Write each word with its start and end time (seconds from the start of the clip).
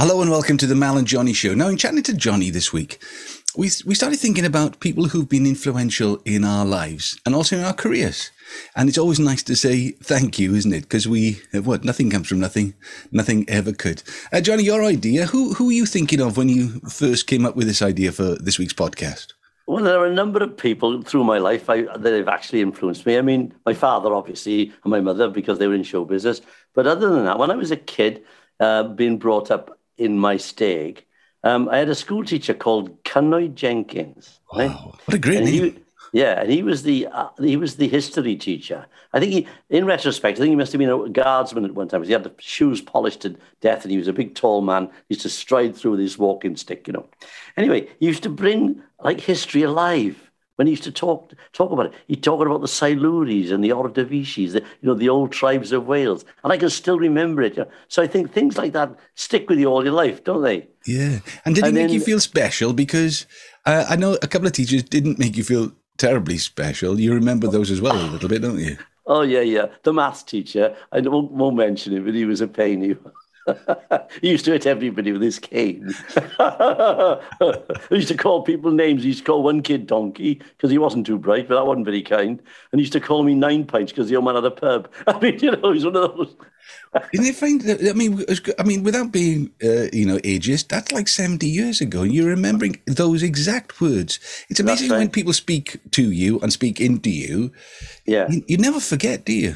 Hello 0.00 0.22
and 0.22 0.30
welcome 0.30 0.56
to 0.56 0.66
the 0.66 0.74
Mal 0.74 0.96
and 0.96 1.06
Johnny 1.06 1.34
Show. 1.34 1.52
Now, 1.52 1.68
in 1.68 1.76
chatting 1.76 2.02
to 2.04 2.14
Johnny 2.14 2.48
this 2.48 2.72
week, 2.72 3.02
we, 3.54 3.68
we 3.84 3.94
started 3.94 4.18
thinking 4.18 4.46
about 4.46 4.80
people 4.80 5.08
who've 5.08 5.28
been 5.28 5.44
influential 5.44 6.22
in 6.24 6.42
our 6.42 6.64
lives 6.64 7.20
and 7.26 7.34
also 7.34 7.58
in 7.58 7.64
our 7.64 7.74
careers. 7.74 8.30
And 8.74 8.88
it's 8.88 8.96
always 8.96 9.20
nice 9.20 9.42
to 9.42 9.54
say 9.54 9.90
thank 9.90 10.38
you, 10.38 10.54
isn't 10.54 10.72
it? 10.72 10.84
Because 10.84 11.06
we, 11.06 11.42
what, 11.52 11.84
nothing 11.84 12.08
comes 12.08 12.28
from 12.28 12.40
nothing. 12.40 12.72
Nothing 13.12 13.44
ever 13.46 13.74
could. 13.74 14.02
Uh, 14.32 14.40
Johnny, 14.40 14.62
your 14.62 14.82
idea, 14.82 15.26
who, 15.26 15.52
who 15.52 15.66
were 15.66 15.72
you 15.72 15.84
thinking 15.84 16.22
of 16.22 16.38
when 16.38 16.48
you 16.48 16.80
first 16.88 17.26
came 17.26 17.44
up 17.44 17.54
with 17.54 17.66
this 17.66 17.82
idea 17.82 18.10
for 18.10 18.36
this 18.36 18.58
week's 18.58 18.72
podcast? 18.72 19.34
Well, 19.66 19.84
there 19.84 19.98
are 19.98 20.06
a 20.06 20.14
number 20.14 20.42
of 20.42 20.56
people 20.56 21.02
through 21.02 21.24
my 21.24 21.36
life 21.36 21.68
I, 21.68 21.82
that 21.82 22.14
have 22.14 22.28
actually 22.28 22.62
influenced 22.62 23.04
me. 23.04 23.18
I 23.18 23.20
mean, 23.20 23.52
my 23.66 23.74
father, 23.74 24.14
obviously, 24.14 24.72
and 24.82 24.90
my 24.90 25.00
mother, 25.02 25.28
because 25.28 25.58
they 25.58 25.66
were 25.66 25.74
in 25.74 25.82
show 25.82 26.06
business. 26.06 26.40
But 26.74 26.86
other 26.86 27.10
than 27.10 27.26
that, 27.26 27.38
when 27.38 27.50
I 27.50 27.56
was 27.56 27.70
a 27.70 27.76
kid, 27.76 28.24
uh, 28.60 28.84
being 28.84 29.18
brought 29.18 29.50
up 29.50 29.76
in 30.00 30.18
my 30.18 30.36
stag, 30.36 31.04
um, 31.44 31.68
I 31.68 31.78
had 31.78 31.88
a 31.88 31.94
school 31.94 32.24
teacher 32.24 32.54
called 32.54 33.02
Canoy 33.04 33.54
Jenkins. 33.54 34.40
Wow, 34.52 34.58
right? 34.58 34.76
what 35.04 35.14
a 35.14 35.18
great 35.18 35.36
and 35.38 35.46
name! 35.46 35.62
He, 35.62 35.78
yeah, 36.12 36.40
and 36.40 36.50
he 36.50 36.62
was 36.62 36.82
the 36.82 37.06
uh, 37.06 37.28
he 37.38 37.56
was 37.56 37.76
the 37.76 37.86
history 37.86 38.34
teacher. 38.34 38.86
I 39.12 39.20
think 39.20 39.32
he, 39.32 39.46
in 39.68 39.84
retrospect, 39.84 40.38
I 40.38 40.40
think 40.40 40.50
he 40.50 40.56
must 40.56 40.72
have 40.72 40.78
been 40.78 40.90
a 40.90 41.08
guardsman 41.08 41.64
at 41.64 41.74
one 41.74 41.88
time. 41.88 42.02
He 42.02 42.12
had 42.12 42.24
the 42.24 42.34
shoes 42.38 42.80
polished 42.80 43.20
to 43.20 43.36
death, 43.60 43.84
and 43.84 43.92
he 43.92 43.98
was 43.98 44.08
a 44.08 44.12
big, 44.12 44.34
tall 44.34 44.60
man. 44.60 44.86
He 45.08 45.14
used 45.14 45.22
to 45.22 45.28
stride 45.28 45.76
through 45.76 45.92
with 45.92 46.00
his 46.00 46.18
walking 46.18 46.56
stick, 46.56 46.86
you 46.86 46.92
know. 46.92 47.06
Anyway, 47.56 47.88
he 48.00 48.06
used 48.06 48.24
to 48.24 48.30
bring 48.30 48.82
like 49.02 49.20
history 49.20 49.62
alive 49.62 50.29
when 50.60 50.66
he 50.66 50.72
used 50.72 50.82
to 50.82 50.92
talk 50.92 51.32
talk 51.54 51.72
about 51.72 51.86
it, 51.86 51.94
he'd 52.06 52.22
talk 52.22 52.44
about 52.44 52.60
the 52.60 52.68
Silures 52.68 53.50
and 53.50 53.64
the 53.64 53.70
Ordovices, 53.70 54.52
the, 54.52 54.60
you 54.60 54.88
know, 54.88 54.92
the 54.92 55.08
old 55.08 55.32
tribes 55.32 55.72
of 55.72 55.86
Wales. 55.86 56.22
And 56.44 56.52
I 56.52 56.58
can 56.58 56.68
still 56.68 56.98
remember 56.98 57.40
it. 57.40 57.56
You 57.56 57.64
know? 57.64 57.70
So 57.88 58.02
I 58.02 58.06
think 58.06 58.30
things 58.30 58.58
like 58.58 58.74
that 58.74 58.94
stick 59.14 59.48
with 59.48 59.58
you 59.58 59.68
all 59.68 59.82
your 59.82 59.94
life, 59.94 60.22
don't 60.22 60.42
they? 60.42 60.68
Yeah. 60.86 61.20
And 61.46 61.54
did 61.54 61.64
and 61.64 61.74
he 61.74 61.82
make 61.82 61.92
you 61.92 62.00
feel 62.02 62.20
special? 62.20 62.74
Because 62.74 63.24
uh, 63.64 63.86
I 63.88 63.96
know 63.96 64.18
a 64.20 64.28
couple 64.28 64.46
of 64.48 64.52
teachers 64.52 64.82
didn't 64.82 65.18
make 65.18 65.34
you 65.38 65.44
feel 65.44 65.72
terribly 65.96 66.36
special. 66.36 67.00
You 67.00 67.14
remember 67.14 67.48
those 67.48 67.70
as 67.70 67.80
well 67.80 67.96
a 67.96 68.12
little 68.12 68.28
bit, 68.28 68.42
don't 68.42 68.58
you? 68.58 68.76
Oh, 69.06 69.22
yeah, 69.22 69.40
yeah. 69.40 69.68
The 69.82 69.94
maths 69.94 70.22
teacher, 70.22 70.76
I 70.92 71.00
won't, 71.00 71.32
won't 71.32 71.56
mention 71.56 71.94
him, 71.94 72.04
but 72.04 72.12
he 72.12 72.26
was 72.26 72.42
a 72.42 72.46
pain. 72.46 72.82
He 72.82 72.96
he 74.20 74.30
used 74.30 74.44
to 74.44 74.52
hit 74.52 74.66
everybody 74.66 75.12
with 75.12 75.22
his 75.22 75.38
cane. 75.38 75.88
he 77.88 77.96
used 77.96 78.08
to 78.08 78.16
call 78.16 78.42
people 78.42 78.70
names. 78.70 79.02
He 79.02 79.08
used 79.08 79.20
to 79.20 79.24
call 79.24 79.42
one 79.42 79.62
kid 79.62 79.86
Donkey 79.86 80.34
because 80.34 80.70
he 80.70 80.78
wasn't 80.78 81.06
too 81.06 81.18
bright, 81.18 81.48
but 81.48 81.56
that 81.56 81.66
wasn't 81.66 81.86
very 81.86 82.02
kind. 82.02 82.40
And 82.72 82.78
he 82.78 82.80
used 82.80 82.92
to 82.92 83.00
call 83.00 83.22
me 83.22 83.34
Nine 83.34 83.64
Pints 83.64 83.92
because 83.92 84.08
the 84.08 84.16
old 84.16 84.24
man 84.24 84.34
had 84.34 84.44
a 84.44 84.50
pub. 84.50 84.90
I 85.06 85.18
mean, 85.20 85.38
you 85.40 85.52
know, 85.52 85.72
he's 85.72 85.84
one 85.84 85.96
of 85.96 86.16
those. 86.16 86.34
Isn't 87.12 87.26
it 87.26 87.36
funny? 87.36 87.90
I 87.90 87.92
mean, 87.92 88.24
I 88.58 88.62
mean, 88.64 88.82
without 88.82 89.12
being, 89.12 89.50
uh, 89.62 89.88
you 89.92 90.06
know, 90.06 90.18
ageist, 90.18 90.68
that's 90.68 90.92
like 90.92 91.08
seventy 91.08 91.46
years 91.46 91.80
ago, 91.80 92.02
and 92.02 92.12
you're 92.12 92.28
remembering 92.28 92.80
those 92.86 93.22
exact 93.22 93.80
words. 93.80 94.18
It's 94.48 94.60
amazing 94.60 94.90
right. 94.90 94.98
when 94.98 95.10
people 95.10 95.32
speak 95.32 95.80
to 95.92 96.10
you 96.10 96.38
and 96.40 96.52
speak 96.52 96.80
into 96.80 97.10
you. 97.10 97.52
Yeah, 98.06 98.28
you, 98.28 98.42
you 98.46 98.58
never 98.58 98.80
forget, 98.80 99.24
do 99.24 99.32
you? 99.32 99.54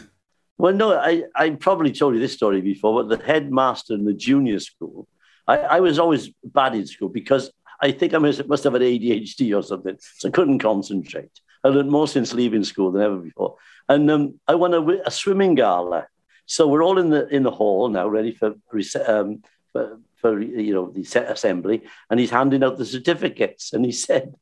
Well, 0.56 0.72
no, 0.72 0.96
I, 0.96 1.24
I 1.34 1.50
probably 1.50 1.92
told 1.92 2.14
you 2.14 2.20
this 2.20 2.32
story 2.32 2.60
before, 2.60 3.02
but 3.02 3.08
the 3.08 3.24
headmaster 3.24 3.94
in 3.94 4.04
the 4.04 4.14
junior 4.14 4.60
school, 4.60 5.08
I, 5.48 5.58
I 5.58 5.80
was 5.80 5.98
always 5.98 6.30
bad 6.44 6.74
in 6.74 6.86
school 6.86 7.08
because 7.08 7.50
I 7.80 7.90
think 7.90 8.14
I 8.14 8.18
must, 8.18 8.38
have 8.38 8.48
had 8.48 8.82
ADHD 8.82 9.56
or 9.56 9.62
something. 9.62 9.96
So 10.16 10.28
I 10.28 10.30
couldn't 10.30 10.60
concentrate. 10.60 11.30
I 11.64 11.68
learned 11.68 11.90
more 11.90 12.06
since 12.06 12.32
leaving 12.32 12.62
school 12.62 12.92
than 12.92 13.02
ever 13.02 13.16
before. 13.16 13.56
And 13.88 14.10
um, 14.10 14.40
I 14.46 14.54
won 14.54 14.74
a, 14.74 14.80
a, 15.06 15.10
swimming 15.10 15.54
gala. 15.54 16.06
So 16.46 16.68
we're 16.68 16.84
all 16.84 16.98
in 16.98 17.10
the 17.10 17.26
in 17.28 17.42
the 17.42 17.50
hall 17.50 17.88
now, 17.88 18.06
ready 18.06 18.32
for 18.32 18.54
um, 19.06 19.42
for, 19.72 19.98
for 20.16 20.40
you 20.40 20.74
know 20.74 20.90
the 20.90 21.02
assembly. 21.28 21.82
And 22.10 22.20
he's 22.20 22.30
handing 22.30 22.62
out 22.62 22.76
the 22.76 22.84
certificates. 22.84 23.72
And 23.72 23.84
he 23.84 23.92
said, 23.92 24.34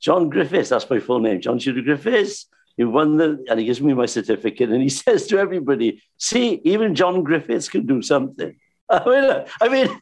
"John 0.00 0.28
Griffiths, 0.28 0.68
that's 0.68 0.88
my 0.88 1.00
full 1.00 1.20
name, 1.20 1.40
John 1.40 1.58
Tudor 1.58 1.82
Griffiths 1.82 2.46
he 2.76 2.84
won 2.84 3.16
the, 3.16 3.44
and 3.48 3.60
he 3.60 3.66
gives 3.66 3.80
me 3.80 3.94
my 3.94 4.06
certificate, 4.06 4.70
and 4.70 4.82
he 4.82 4.88
says 5.02 5.26
to 5.28 5.38
everybody, 5.38 6.02
"See, 6.16 6.60
even 6.64 6.94
John 6.94 7.22
Griffiths 7.22 7.68
can 7.68 7.86
do 7.86 8.02
something." 8.02 8.56
I 8.90 9.04
mean, 9.04 9.44
I 9.60 9.68
mean, 9.68 10.00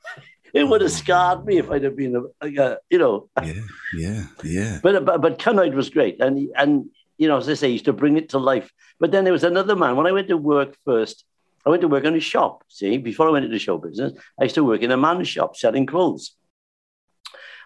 it 0.54 0.64
would 0.64 0.80
have 0.80 0.92
scarred 0.92 1.44
me 1.44 1.58
if 1.58 1.70
I'd 1.70 1.84
have 1.84 1.96
been, 1.96 2.16
a, 2.16 2.46
a 2.46 2.76
you 2.90 2.98
know. 2.98 3.28
Yeah, 3.42 3.54
yeah, 3.96 4.26
yeah. 4.44 4.80
But 4.82 5.04
but 5.04 5.20
but 5.20 5.38
Cunard 5.38 5.74
was 5.74 5.90
great, 5.90 6.20
and 6.20 6.38
he, 6.38 6.50
and 6.54 6.90
you 7.18 7.28
know, 7.28 7.38
as 7.38 7.48
I 7.48 7.54
say, 7.54 7.68
he 7.68 7.74
used 7.74 7.84
to 7.86 7.92
bring 7.92 8.16
it 8.16 8.30
to 8.30 8.38
life. 8.38 8.70
But 9.00 9.10
then 9.12 9.24
there 9.24 9.32
was 9.32 9.44
another 9.44 9.76
man. 9.76 9.96
When 9.96 10.06
I 10.06 10.12
went 10.12 10.28
to 10.28 10.36
work 10.36 10.76
first, 10.84 11.24
I 11.66 11.70
went 11.70 11.82
to 11.82 11.88
work 11.88 12.04
in 12.04 12.14
a 12.14 12.20
shop. 12.20 12.64
See, 12.68 12.96
before 12.98 13.28
I 13.28 13.30
went 13.30 13.44
into 13.44 13.58
show 13.58 13.78
business, 13.78 14.12
I 14.40 14.44
used 14.44 14.54
to 14.54 14.64
work 14.64 14.82
in 14.82 14.90
a 14.90 14.96
man's 14.96 15.28
shop 15.28 15.56
selling 15.56 15.86
clothes. 15.86 16.36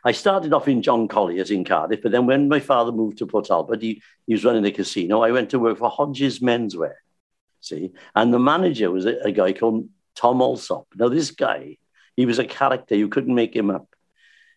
I 0.04 0.12
started 0.12 0.52
off 0.52 0.68
in 0.68 0.82
John 0.82 1.06
Collier's 1.06 1.50
in 1.50 1.64
Cardiff, 1.64 2.02
but 2.02 2.12
then 2.12 2.26
when 2.26 2.48
my 2.48 2.60
father 2.60 2.90
moved 2.90 3.18
to 3.18 3.26
Port 3.26 3.46
Talbot, 3.46 3.82
he, 3.82 4.02
he 4.26 4.34
was 4.34 4.44
running 4.44 4.64
a 4.64 4.72
casino. 4.72 5.22
I 5.22 5.30
went 5.30 5.50
to 5.50 5.58
work 5.58 5.78
for 5.78 5.88
Hodges 5.88 6.40
Menswear, 6.40 6.94
see, 7.60 7.92
and 8.14 8.34
the 8.34 8.38
manager 8.38 8.90
was 8.90 9.06
a, 9.06 9.18
a 9.24 9.30
guy 9.30 9.52
called 9.52 9.88
Tom 10.16 10.40
Alsop. 10.42 10.86
Now, 10.96 11.08
this 11.08 11.30
guy, 11.30 11.78
he 12.16 12.26
was 12.26 12.38
a 12.38 12.44
character, 12.44 12.96
you 12.96 13.08
couldn't 13.08 13.34
make 13.34 13.54
him 13.54 13.70
up. 13.70 13.86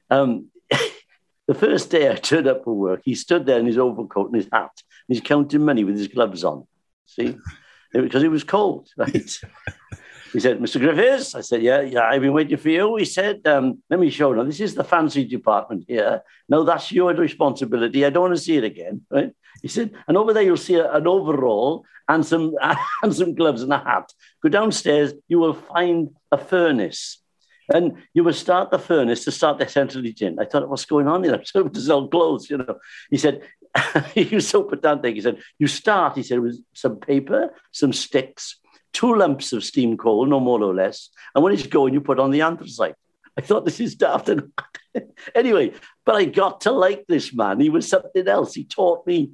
Um, 0.09 0.47
the 1.47 1.53
first 1.53 1.91
day 1.91 2.11
I 2.11 2.15
turned 2.15 2.47
up 2.47 2.63
for 2.63 2.73
work, 2.73 3.01
he 3.03 3.13
stood 3.13 3.45
there 3.45 3.59
in 3.59 3.67
his 3.67 3.77
overcoat 3.77 4.27
and 4.27 4.35
his 4.35 4.49
hat, 4.51 4.71
and 5.07 5.15
he's 5.15 5.21
counting 5.21 5.63
money 5.63 5.83
with 5.83 5.97
his 5.97 6.07
gloves 6.07 6.43
on, 6.43 6.65
see, 7.05 7.37
because 7.93 8.23
it 8.23 8.31
was 8.31 8.43
cold, 8.43 8.89
right? 8.97 9.39
He 10.35 10.41
said, 10.41 10.59
Mr. 10.59 10.81
Griffiths? 10.81 11.33
I 11.33 11.39
said, 11.39 11.61
yeah, 11.61 11.79
yeah, 11.79 12.09
I've 12.09 12.19
been 12.19 12.33
waiting 12.33 12.57
for 12.57 12.67
you. 12.67 12.97
He 12.97 13.05
said, 13.05 13.47
um, 13.47 13.81
let 13.89 14.01
me 14.01 14.09
show 14.09 14.31
you. 14.31 14.35
Now, 14.35 14.43
this 14.43 14.59
is 14.59 14.75
the 14.75 14.83
fancy 14.83 15.23
department 15.23 15.85
here. 15.87 16.23
No, 16.49 16.65
that's 16.65 16.91
your 16.91 17.13
responsibility. 17.13 18.03
I 18.03 18.09
don't 18.09 18.23
want 18.23 18.35
to 18.35 18.41
see 18.41 18.57
it 18.57 18.65
again, 18.65 19.05
right? 19.09 19.31
He 19.61 19.69
said, 19.69 19.91
and 20.09 20.17
over 20.17 20.33
there 20.33 20.43
you'll 20.43 20.57
see 20.57 20.75
an 20.75 21.07
overall 21.07 21.85
and 22.09 22.25
some, 22.25 22.53
and 23.01 23.15
some 23.15 23.33
gloves 23.33 23.61
and 23.61 23.71
a 23.71 23.77
hat. 23.77 24.11
Go 24.43 24.49
downstairs, 24.49 25.13
you 25.29 25.39
will 25.39 25.53
find 25.53 26.09
a 26.33 26.37
furnace. 26.37 27.21
And 27.73 27.93
you 28.13 28.25
will 28.25 28.33
start 28.33 28.71
the 28.71 28.77
furnace 28.77 29.23
to 29.23 29.31
start 29.31 29.57
the 29.57 29.69
central 29.69 30.03
heating. 30.03 30.35
I 30.37 30.43
thought, 30.43 30.67
what's 30.67 30.83
going 30.83 31.07
on 31.07 31.23
here? 31.23 31.41
I'm 31.55 31.69
to 31.69 31.79
sell 31.79 32.09
clothes, 32.09 32.49
you 32.49 32.57
know. 32.57 32.75
He 33.09 33.15
said, 33.17 33.41
he 34.13 34.35
was 34.35 34.49
so 34.49 34.63
pedantic. 34.63 35.15
He 35.15 35.21
said, 35.21 35.37
you 35.59 35.67
start, 35.67 36.17
he 36.17 36.23
said, 36.23 36.41
with 36.41 36.61
some 36.73 36.97
paper, 36.97 37.53
some 37.71 37.93
sticks, 37.93 38.57
two 38.95 39.13
lumps 39.13 39.51
of 39.51 39.63
steam 39.63 39.97
coal, 39.97 40.25
no 40.25 40.39
more 40.39 40.63
or 40.63 40.73
less. 40.73 41.09
And 41.35 41.43
when 41.43 41.53
it's 41.53 41.67
going, 41.67 41.93
you 41.93 41.99
put 41.99 42.19
on 42.19 42.31
the 42.31 42.41
anthracite. 42.41 42.95
I 43.37 43.41
thought 43.41 43.65
this 43.65 43.81
is 43.81 43.95
daft. 43.95 44.29
anyway, 45.35 45.73
but 46.05 46.15
I 46.15 46.25
got 46.25 46.61
to 46.61 46.71
like 46.71 47.05
this 47.07 47.33
man. 47.33 47.59
He 47.59 47.69
was 47.69 47.89
something 47.89 48.25
else. 48.27 48.53
He 48.53 48.63
taught 48.63 49.05
me. 49.05 49.31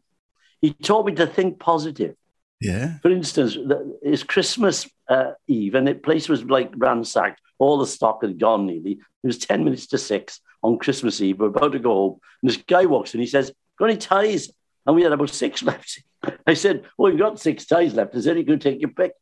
He 0.62 0.74
taught 0.74 1.06
me 1.06 1.14
to 1.14 1.28
think 1.28 1.60
positive. 1.60 2.16
Yeah. 2.60 2.98
For 3.00 3.12
instance, 3.12 3.58
it's 4.02 4.24
Christmas 4.24 4.90
uh, 5.08 5.34
Eve, 5.48 5.76
and 5.76 5.88
the 5.88 5.94
place 5.94 6.28
was 6.28 6.44
like 6.44 6.72
ransacked. 6.76 7.40
All 7.60 7.78
the 7.78 7.86
stock 7.86 8.24
had 8.24 8.40
gone 8.40 8.66
nearly. 8.66 8.94
It 8.94 9.28
was 9.28 9.38
ten 9.38 9.64
minutes 9.64 9.88
to 9.88 10.00
six 10.00 10.42
on 10.64 10.80
Christmas 10.80 11.22
Eve. 11.22 11.40
We're 11.40 11.48
about 11.48 11.74
to 11.74 11.80
go 11.80 11.94
home, 11.94 12.20
and 12.42 12.50
this 12.50 12.58
guy 12.58 12.86
walks 12.86 13.14
in. 13.14 13.20
He 13.20 13.28
says, 13.28 13.52
"Got 13.78 13.92
any 13.92 13.98
ties?" 13.98 14.50
And 14.86 14.96
we 14.96 15.04
had 15.04 15.12
about 15.12 15.30
six 15.30 15.62
left. 15.70 16.02
I 16.48 16.56
said, 16.56 16.86
"Well, 16.98 17.12
we've 17.12 17.20
got 17.20 17.40
six 17.40 17.66
ties 17.68 17.94
left. 17.94 18.16
Is 18.16 18.26
there 18.26 18.34
any 18.34 18.44
good? 18.44 18.62
Take 18.62 18.82
your 18.82 18.90
pick." 18.90 19.14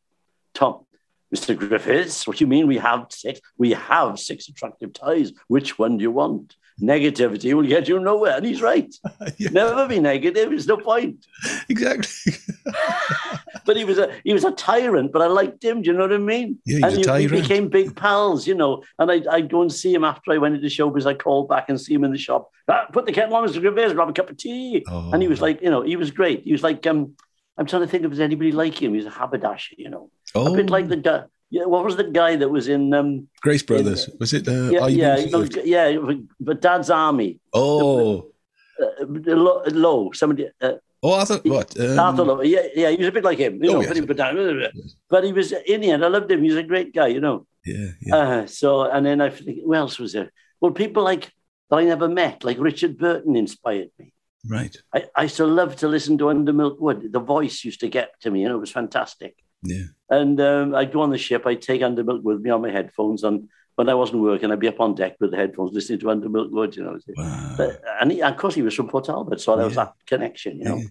Tom, 0.54 0.86
Mr. 1.34 1.58
Griffiths, 1.58 2.26
what 2.26 2.38
do 2.38 2.44
you 2.44 2.48
mean 2.48 2.68
we 2.68 2.78
have 2.78 3.08
six? 3.10 3.40
We 3.58 3.72
have 3.72 4.20
six 4.20 4.48
attractive 4.50 4.94
ties. 4.94 5.32
Which 5.48 5.78
one 5.78 5.98
do 5.98 6.02
you 6.02 6.12
want? 6.12 6.56
Negativity 6.82 7.54
will 7.54 7.68
get 7.68 7.88
you 7.88 8.00
nowhere. 8.00 8.38
And 8.38 8.46
he's 8.46 8.62
right. 8.62 8.94
yeah. 9.38 9.50
Never 9.50 9.88
be 9.88 10.00
negative. 10.00 10.50
There's 10.50 10.68
no 10.68 10.78
point. 10.78 11.26
Exactly. 11.68 12.34
but 13.66 13.76
he 13.76 13.84
was 13.84 13.98
a 13.98 14.16
he 14.24 14.34
was 14.34 14.46
a 14.46 14.52
tyrant, 14.52 15.12
but 15.12 15.22
I 15.22 15.28
liked 15.28 15.64
him. 15.64 15.82
Do 15.82 15.92
you 15.92 15.98
know 15.98 16.04
what 16.04 16.14
I 16.14 16.18
mean? 16.18 16.58
Yeah, 16.66 16.88
and 16.88 17.06
he, 17.06 17.28
we 17.28 17.42
became 17.42 17.68
big 17.68 17.96
pals, 17.96 18.48
you 18.48 18.56
know. 18.56 18.84
And 18.98 19.12
I'd, 19.12 19.28
I'd 19.28 19.50
go 19.50 19.62
and 19.62 19.72
see 19.72 19.94
him 19.94 20.06
after 20.06 20.32
I 20.32 20.38
went 20.38 20.56
into 20.56 20.68
showbiz. 20.68 21.06
I 21.06 21.16
called 21.16 21.50
back 21.50 21.70
and 21.70 21.80
see 21.80 21.94
him 21.94 22.06
in 22.06 22.12
the 22.12 22.18
shop. 22.18 22.50
Ah, 22.68 22.86
put 22.92 23.06
the 23.06 23.12
kettle 23.12 23.36
on, 23.36 23.48
Mr. 23.48 23.60
Griffiths, 23.60 23.94
grab 23.94 24.10
a 24.10 24.14
cup 24.14 24.30
of 24.30 24.38
tea. 24.38 24.86
Oh. 24.88 25.12
And 25.12 25.22
he 25.22 25.28
was 25.28 25.42
like, 25.42 25.62
you 25.62 25.70
know, 25.70 25.82
he 25.82 25.96
was 25.96 26.12
great. 26.12 26.44
He 26.44 26.54
was 26.54 26.64
like, 26.64 26.88
um, 26.88 27.16
I'm 27.60 27.66
trying 27.66 27.82
to 27.82 27.88
think 27.88 28.04
if 28.04 28.10
there's 28.10 28.22
anybody 28.22 28.54
like 28.54 28.82
him. 28.82 28.94
He's 28.94 29.06
a 29.06 29.10
haberdasher, 29.10 29.76
you 29.78 29.90
know. 29.90 30.10
Oh. 30.34 30.54
A 30.54 30.56
bit 30.56 30.70
like 30.70 30.88
the 30.88 30.96
guy. 30.96 31.24
Yeah, 31.52 31.66
what 31.66 31.84
was 31.84 31.98
the 31.98 32.06
guy 32.06 32.36
that 32.36 32.48
was 32.48 32.68
in 32.68 32.94
um, 32.94 33.28
Grace 33.42 33.64
Brothers? 33.64 34.08
In, 34.08 34.18
was 34.20 34.34
it? 34.34 34.48
Uh, 34.48 34.70
yeah, 34.70 34.88
yeah, 34.88 35.26
no, 35.26 35.44
yeah, 35.64 35.98
but 36.40 36.62
Dad's 36.62 36.90
Army. 36.90 37.40
Oh, 37.54 38.32
uh, 38.82 39.06
low, 39.08 39.64
low, 39.66 40.12
somebody. 40.12 40.48
Uh, 40.62 40.74
oh, 41.02 41.20
I 41.20 41.26
thought 41.26 41.44
what? 41.46 41.78
Um, 41.80 42.00
Arthur 42.00 42.24
Lowe. 42.24 42.42
Yeah, 42.42 42.68
yeah, 42.76 42.92
he 42.92 42.98
was 42.98 43.08
a 43.08 43.12
bit 43.12 43.24
like 43.24 43.40
him, 43.40 43.64
you 43.64 43.72
oh, 43.72 43.74
know. 43.74 43.82
Yes. 43.82 44.00
But, 44.06 44.74
but 45.10 45.24
he 45.24 45.34
was 45.34 45.52
in 45.52 45.82
the 45.82 45.92
end. 45.92 46.06
I 46.06 46.08
loved 46.08 46.32
him. 46.32 46.44
He 46.44 46.50
was 46.50 46.58
a 46.58 46.64
great 46.64 46.94
guy, 46.94 47.08
you 47.08 47.20
know. 47.20 47.48
Yeah, 47.66 47.88
yeah. 48.02 48.16
Uh, 48.16 48.48
so, 48.48 48.84
and 48.84 49.06
then 49.06 49.20
I 49.20 49.32
think, 49.32 49.64
who 49.66 49.74
else 49.74 49.98
was 49.98 50.14
there? 50.14 50.32
Well, 50.62 50.72
people 50.72 51.04
like 51.04 51.32
that 51.72 51.80
I 51.80 51.84
never 51.84 52.08
met, 52.08 52.44
like 52.44 52.58
Richard 52.60 52.98
Burton, 52.98 53.36
inspired 53.36 53.90
me. 53.98 54.14
Right. 54.48 54.76
I, 54.94 55.06
I 55.16 55.24
used 55.24 55.38
to 55.38 55.46
love 55.46 55.76
to 55.78 55.88
listen 55.88 56.18
to 56.20 56.30
Under 56.30 56.54
Milk 56.54 56.80
Wood. 56.80 57.12
The 57.12 57.20
voice 57.20 57.64
used 57.64 57.82
to 57.82 57.90
get 57.90 58.20
to 58.22 58.32
me, 58.32 58.44
and 58.44 58.54
it 58.54 58.58
was 58.58 58.72
fantastic. 58.72 59.36
Yeah. 59.64 59.86
And 60.10 60.40
um, 60.40 60.76
I'd 60.76 60.94
go 60.94 61.02
on 61.02 61.10
the 61.10 61.18
ship, 61.18 61.46
I'd 61.46 61.62
take 61.62 61.82
Under 61.82 62.04
Milkwood 62.04 62.24
with 62.24 62.42
me 62.42 62.50
on 62.50 62.62
my 62.62 62.72
headphones. 62.72 63.24
And 63.24 63.50
when 63.76 63.90
I 63.90 63.94
wasn't 63.94 64.22
working, 64.22 64.52
I'd 64.52 64.60
be 64.60 64.70
up 64.70 64.80
on 64.80 64.96
deck 64.96 65.18
with 65.20 65.32
the 65.32 65.38
headphones 65.38 65.74
listening 65.74 66.00
to 66.00 66.10
Under 66.10 66.30
Milk 66.30 66.52
Wood, 66.52 66.76
you 66.76 66.84
know. 66.84 66.98
Wow. 67.16 67.56
But, 67.58 67.82
and 68.02 68.12
he, 68.12 68.22
of 68.22 68.38
course, 68.38 68.56
he 68.56 68.62
was 68.62 68.74
from 68.74 68.88
Port 68.88 69.06
Talbot. 69.06 69.42
So 69.42 69.56
there 69.56 69.66
was 69.66 69.76
that 69.76 69.94
connection, 70.06 70.60
you 70.60 70.66
know. 70.66 70.78
Yeah. 70.78 70.88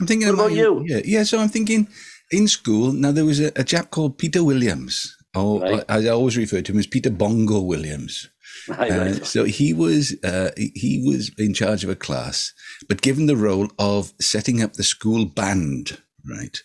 I'm 0.00 0.06
thinking 0.06 0.28
What 0.28 0.34
about 0.34 0.52
you? 0.52 0.84
Yeah, 0.86 1.00
yeah. 1.04 1.22
So 1.24 1.38
I'm 1.38 1.48
thinking 1.48 1.88
in 2.30 2.48
school. 2.48 2.92
Now 2.92 3.12
there 3.12 3.24
was 3.24 3.40
a, 3.40 3.52
a 3.56 3.64
chap 3.64 3.90
called 3.90 4.18
Peter 4.18 4.42
Williams. 4.42 5.16
Oh, 5.34 5.60
Right. 5.60 5.84
I, 5.88 6.06
I 6.06 6.08
always 6.08 6.36
refer 6.36 6.62
to 6.62 6.72
him 6.72 6.78
as 6.78 6.86
Peter 6.86 7.10
Bongo 7.10 7.60
Williams. 7.60 8.28
Uh, 8.68 9.12
so 9.24 9.44
he 9.44 9.72
was 9.72 10.14
uh, 10.22 10.50
he- 10.56 11.02
was 11.04 11.30
in 11.38 11.52
charge 11.54 11.82
of 11.84 11.90
a 11.90 11.96
class, 11.96 12.52
but 12.88 13.02
given 13.02 13.26
the 13.26 13.36
role 13.36 13.68
of 13.78 14.12
setting 14.20 14.62
up 14.62 14.74
the 14.74 14.84
school 14.84 15.24
band. 15.24 15.98
Right. 16.24 16.56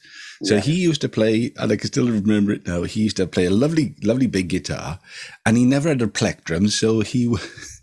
So 0.43 0.55
Yeah. 0.55 0.61
he 0.61 0.75
used 0.75 1.01
to 1.01 1.09
play, 1.09 1.51
and 1.57 1.71
I 1.71 1.77
can 1.77 1.87
still 1.87 2.07
remember 2.07 2.51
it 2.51 2.67
now. 2.67 2.83
He 2.83 3.01
used 3.01 3.17
to 3.17 3.25
play 3.25 3.45
a 3.45 3.49
lovely, 3.49 3.95
lovely 4.03 4.27
big 4.27 4.49
guitar, 4.49 4.99
and 5.45 5.57
he 5.57 5.65
never 5.65 5.89
had 5.89 6.01
a 6.03 6.07
plectrum. 6.07 6.67
So 6.69 6.99
he 7.01 7.25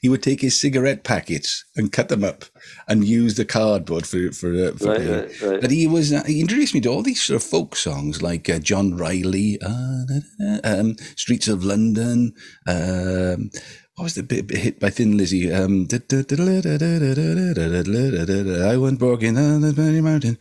he 0.00 0.08
would 0.08 0.22
take 0.22 0.40
his 0.40 0.60
cigarette 0.60 1.04
packets 1.04 1.64
and 1.76 1.92
cut 1.92 2.08
them 2.08 2.24
up 2.24 2.44
and 2.88 3.04
use 3.04 3.34
the 3.34 3.44
cardboard 3.44 4.06
for 4.06 4.32
for, 4.32 4.52
uh, 4.52 4.72
for 4.72 4.88
right, 4.88 5.08
right, 5.08 5.42
right. 5.42 5.60
But 5.60 5.70
he 5.70 5.86
was 5.86 6.12
uh, 6.12 6.24
he 6.24 6.40
introduced 6.40 6.74
me 6.74 6.80
to 6.82 6.88
all 6.88 7.02
these 7.02 7.22
sort 7.22 7.42
of 7.42 7.48
folk 7.48 7.76
songs 7.76 8.22
like 8.22 8.48
uh, 8.48 8.58
John 8.58 8.96
Riley, 8.96 9.58
um, 9.62 10.96
Streets 11.16 11.48
of 11.48 11.64
London. 11.64 12.34
Um, 12.66 13.50
what 13.96 14.04
was 14.04 14.14
the 14.14 14.22
bit 14.22 14.50
hit 14.50 14.80
by 14.80 14.88
Thin 14.88 15.18
Lizzy? 15.18 15.52
Um, 15.52 15.86
I 15.90 15.96
went 18.78 19.00
walking 19.00 19.36
on 19.36 19.60
the 19.60 20.00
mountain. 20.02 20.38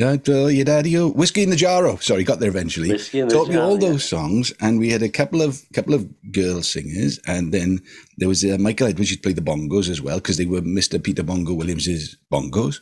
Don't 0.00 0.26
uh, 0.30 0.46
your 0.46 0.64
daddy. 0.64 0.96
Oh, 0.96 1.10
whiskey 1.10 1.42
in 1.42 1.50
the 1.50 1.56
jarro. 1.56 1.96
Sorry, 1.96 2.24
got 2.24 2.40
there 2.40 2.48
eventually. 2.48 2.88
Whiskey 2.88 3.20
in 3.20 3.28
the 3.28 3.34
Taught 3.34 3.50
me 3.50 3.56
all 3.56 3.76
those 3.76 4.02
songs, 4.02 4.50
and 4.58 4.78
we 4.78 4.88
had 4.88 5.02
a 5.02 5.10
couple 5.10 5.42
of 5.42 5.62
couple 5.74 5.92
of 5.92 6.08
girl 6.32 6.62
singers, 6.62 7.20
and 7.26 7.52
then 7.52 7.82
there 8.16 8.26
was 8.26 8.42
uh, 8.42 8.56
Michael 8.58 8.86
Edwards 8.86 9.10
used 9.10 9.22
to 9.22 9.26
play 9.26 9.34
the 9.34 9.42
bongos 9.42 9.90
as 9.90 10.00
well 10.00 10.16
because 10.16 10.38
they 10.38 10.46
were 10.46 10.62
Mr. 10.62 11.02
Peter 11.02 11.22
Bongo 11.22 11.52
Williams's 11.52 12.16
bongos. 12.32 12.76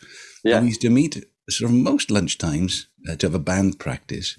Yeah, 0.45 0.57
and 0.57 0.63
we 0.63 0.69
used 0.69 0.83
to 0.83 0.91
meet 0.91 1.25
sort 1.51 1.73
of 1.73 1.77
most 1.77 2.09
lunchtimes 2.09 2.85
uh, 3.11 3.17
to 3.17 3.27
have 3.27 3.35
a 3.35 3.41
band 3.41 3.81
practice, 3.81 4.39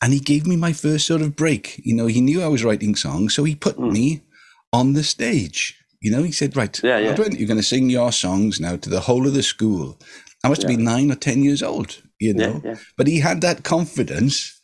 and 0.00 0.12
he 0.12 0.20
gave 0.20 0.46
me 0.46 0.54
my 0.54 0.72
first 0.72 1.04
sort 1.04 1.20
of 1.20 1.34
break. 1.34 1.80
You 1.84 1.96
know, 1.96 2.06
he 2.06 2.20
knew 2.20 2.42
I 2.42 2.48
was 2.48 2.62
writing 2.62 2.94
songs, 2.94 3.34
so 3.34 3.42
he 3.42 3.56
put 3.56 3.76
mm. 3.76 3.90
me 3.90 4.22
on 4.72 4.92
the 4.92 5.02
stage. 5.02 5.74
You 6.00 6.12
know, 6.12 6.22
he 6.22 6.30
said, 6.30 6.56
"Right, 6.56 6.80
yeah, 6.84 6.98
yeah. 6.98 7.16
You're 7.16 7.48
going 7.48 7.56
to 7.56 7.62
sing 7.64 7.90
your 7.90 8.12
songs 8.12 8.60
now 8.60 8.76
to 8.76 8.88
the 8.88 9.00
whole 9.00 9.26
of 9.26 9.34
the 9.34 9.42
school." 9.42 9.98
I 10.44 10.48
must 10.48 10.62
have 10.62 10.68
been 10.68 10.84
nine 10.84 11.10
or 11.10 11.16
10 11.16 11.42
years 11.42 11.62
old, 11.62 12.00
you 12.20 12.32
know. 12.34 12.60
yeah. 12.64 12.76
But 12.96 13.06
he 13.06 13.18
had 13.18 13.40
that 13.40 13.64
confidence 13.64 14.58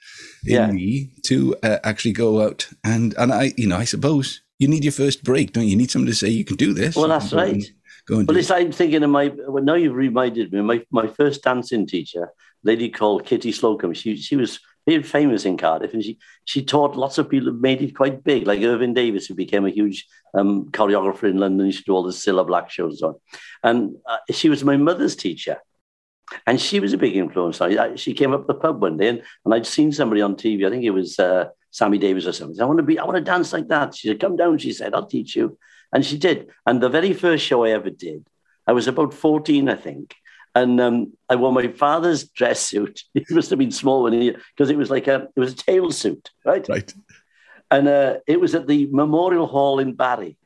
in 0.47 0.55
Yeah. 0.55 0.71
me 0.71 1.11
to 1.27 1.57
uh, 1.63 1.79
actually 1.85 2.13
go 2.13 2.43
out. 2.43 2.69
And, 2.85 3.15
and 3.19 3.33
I, 3.33 3.53
you 3.57 3.67
know, 3.67 3.77
I 3.77 3.85
suppose 3.85 4.41
you 4.59 4.69
need 4.69 4.85
your 4.85 4.93
first 4.93 5.25
break, 5.25 5.53
don't 5.53 5.65
you? 5.65 5.71
You 5.71 5.77
need 5.77 5.91
someone 5.91 6.07
to 6.07 6.15
say, 6.15 6.29
You 6.29 6.45
can 6.45 6.57
do 6.57 6.73
this. 6.75 6.95
Well, 6.97 7.09
that's 7.09 7.33
right. 7.33 7.55
and- 7.55 7.65
Go 8.07 8.19
and 8.19 8.29
Well, 8.29 8.37
it's 8.37 8.51
like 8.51 8.75
thinking 8.75 9.03
of 9.03 9.09
my. 9.09 9.33
Well, 9.49 9.65
now 9.65 9.77
you've 9.77 9.95
reminded 9.95 10.53
me. 10.53 10.61
My 10.61 10.85
my 10.91 11.07
first 11.07 11.43
dancing 11.43 11.87
teacher, 11.87 12.29
lady 12.63 12.91
called 12.91 13.25
Kitty 13.25 13.51
Slocum. 13.51 13.95
She 13.95 14.15
she 14.19 14.37
was 14.37 14.61
very 14.87 15.03
famous 15.03 15.45
in 15.45 15.57
Cardiff, 15.57 15.95
and 15.95 16.03
she 16.03 16.19
she 16.45 16.65
taught 16.65 16.97
lots 16.97 17.19
of 17.19 17.29
people. 17.29 17.53
Made 17.53 17.83
it 17.83 17.97
quite 17.97 18.23
big, 18.23 18.47
like 18.47 18.63
Irving 18.63 18.95
Davies, 18.95 19.27
who 19.27 19.35
became 19.35 19.65
a 19.65 19.71
huge 19.71 20.07
um, 20.35 20.67
choreographer 20.71 21.29
in 21.31 21.39
London. 21.39 21.67
He 21.67 21.73
used 21.73 21.79
to 21.81 21.85
do 21.85 21.95
all 21.95 22.03
the 22.03 22.13
Cilla 22.13 22.47
Black 22.47 22.71
shows 22.71 22.93
and 22.93 22.99
so 22.99 23.09
on. 23.09 23.15
And 23.63 23.97
uh, 24.07 24.19
she 24.31 24.49
was 24.49 24.65
my 24.65 24.77
mother's 24.77 25.17
teacher. 25.17 25.59
And 26.47 26.61
she 26.61 26.81
was 26.81 26.95
a 26.95 26.99
big 26.99 27.17
influence. 27.17 27.61
I, 27.61 27.69
I, 27.69 27.95
she 27.97 28.15
came 28.15 28.33
up 28.33 28.47
the 28.47 28.55
pub 28.55 28.81
one 28.81 28.97
day, 28.97 29.09
and, 29.09 29.23
and 29.45 29.55
I'd 29.55 29.67
seen 29.67 29.93
somebody 29.93 30.23
on 30.23 30.37
TV. 30.37 30.67
I 30.67 30.71
think 30.71 30.85
it 30.85 30.91
was 30.91 31.19
uh, 31.19 31.49
Sammy 31.71 31.99
Davis 31.99 32.27
or 32.27 32.33
something. 32.33 32.61
I 32.61 32.65
want 32.65 32.79
to 32.79 32.83
be. 32.83 32.99
I 32.99 33.05
want 33.05 33.17
to 33.17 33.23
dance 33.23 33.53
like 33.53 33.69
that. 33.69 33.95
She 33.95 34.09
said, 34.09 34.21
"Come 34.21 34.37
down." 34.37 34.59
She 34.59 34.73
said, 34.73 34.95
"I'll 34.95 35.07
teach 35.07 35.37
you." 35.37 35.59
And 35.93 36.05
she 36.05 36.19
did. 36.19 36.49
And 36.67 36.83
the 36.83 36.89
very 36.89 37.13
first 37.13 37.45
show 37.45 37.65
I 37.65 37.71
ever 37.71 37.91
did, 37.91 38.27
I 38.67 38.73
was 38.73 38.89
about 38.89 39.15
14, 39.15 39.69
I 39.69 39.77
think. 39.77 40.15
And 40.55 40.81
um, 40.81 41.13
I 41.29 41.37
wore 41.37 41.53
my 41.53 41.69
father's 41.69 42.25
dress 42.25 42.61
suit. 42.61 43.03
He 43.15 43.25
must 43.31 43.51
have 43.51 43.59
been 43.59 43.73
small 43.73 44.05
when 44.05 44.13
he, 44.13 44.37
because 44.57 44.71
it 44.71 44.77
was 44.77 44.91
like 44.91 45.09
a, 45.09 45.29
it 45.35 45.41
was 45.41 45.53
a 45.53 45.57
tail 45.57 45.91
suit, 45.91 46.31
right? 46.45 46.69
Right. 46.69 46.95
And 47.71 47.89
uh, 47.89 48.19
it 48.27 48.41
was 48.41 48.55
at 48.55 48.69
the 48.69 48.87
Memorial 48.93 49.47
Hall 49.47 49.81
in 49.81 49.95
Barry. 49.95 50.37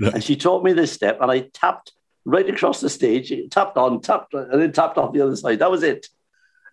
Right. 0.00 0.14
And 0.14 0.24
she 0.24 0.36
taught 0.36 0.64
me 0.64 0.72
this 0.72 0.92
step, 0.92 1.20
and 1.20 1.30
I 1.30 1.40
tapped 1.52 1.92
right 2.24 2.48
across 2.48 2.80
the 2.80 2.88
stage, 2.88 3.32
tapped 3.50 3.76
on, 3.76 4.00
tapped, 4.00 4.32
and 4.34 4.60
then 4.60 4.72
tapped 4.72 4.96
off 4.96 5.12
the 5.12 5.20
other 5.20 5.36
side. 5.36 5.58
That 5.58 5.70
was 5.70 5.82
it. 5.82 6.06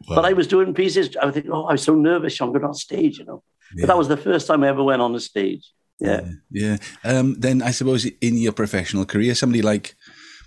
Wow. 0.07 0.17
But 0.17 0.25
I 0.25 0.33
was 0.33 0.47
doing 0.47 0.73
pieces. 0.73 1.15
I 1.17 1.25
was 1.25 1.33
thinking, 1.33 1.51
oh, 1.51 1.65
I 1.65 1.73
was 1.73 1.83
so 1.83 1.95
nervous 1.95 2.39
on 2.41 2.51
going 2.51 2.65
on 2.65 2.73
stage, 2.73 3.19
you 3.19 3.25
know. 3.25 3.43
Yeah. 3.75 3.83
But 3.83 3.87
that 3.87 3.97
was 3.97 4.07
the 4.07 4.17
first 4.17 4.47
time 4.47 4.63
I 4.63 4.67
ever 4.67 4.83
went 4.83 5.01
on 5.01 5.13
the 5.13 5.19
stage. 5.19 5.71
Yeah. 5.99 6.27
Yeah. 6.51 6.77
Um, 7.03 7.35
then 7.39 7.61
I 7.61 7.71
suppose 7.71 8.05
in 8.05 8.37
your 8.37 8.51
professional 8.51 9.05
career, 9.05 9.33
somebody 9.33 9.61
like, 9.61 9.95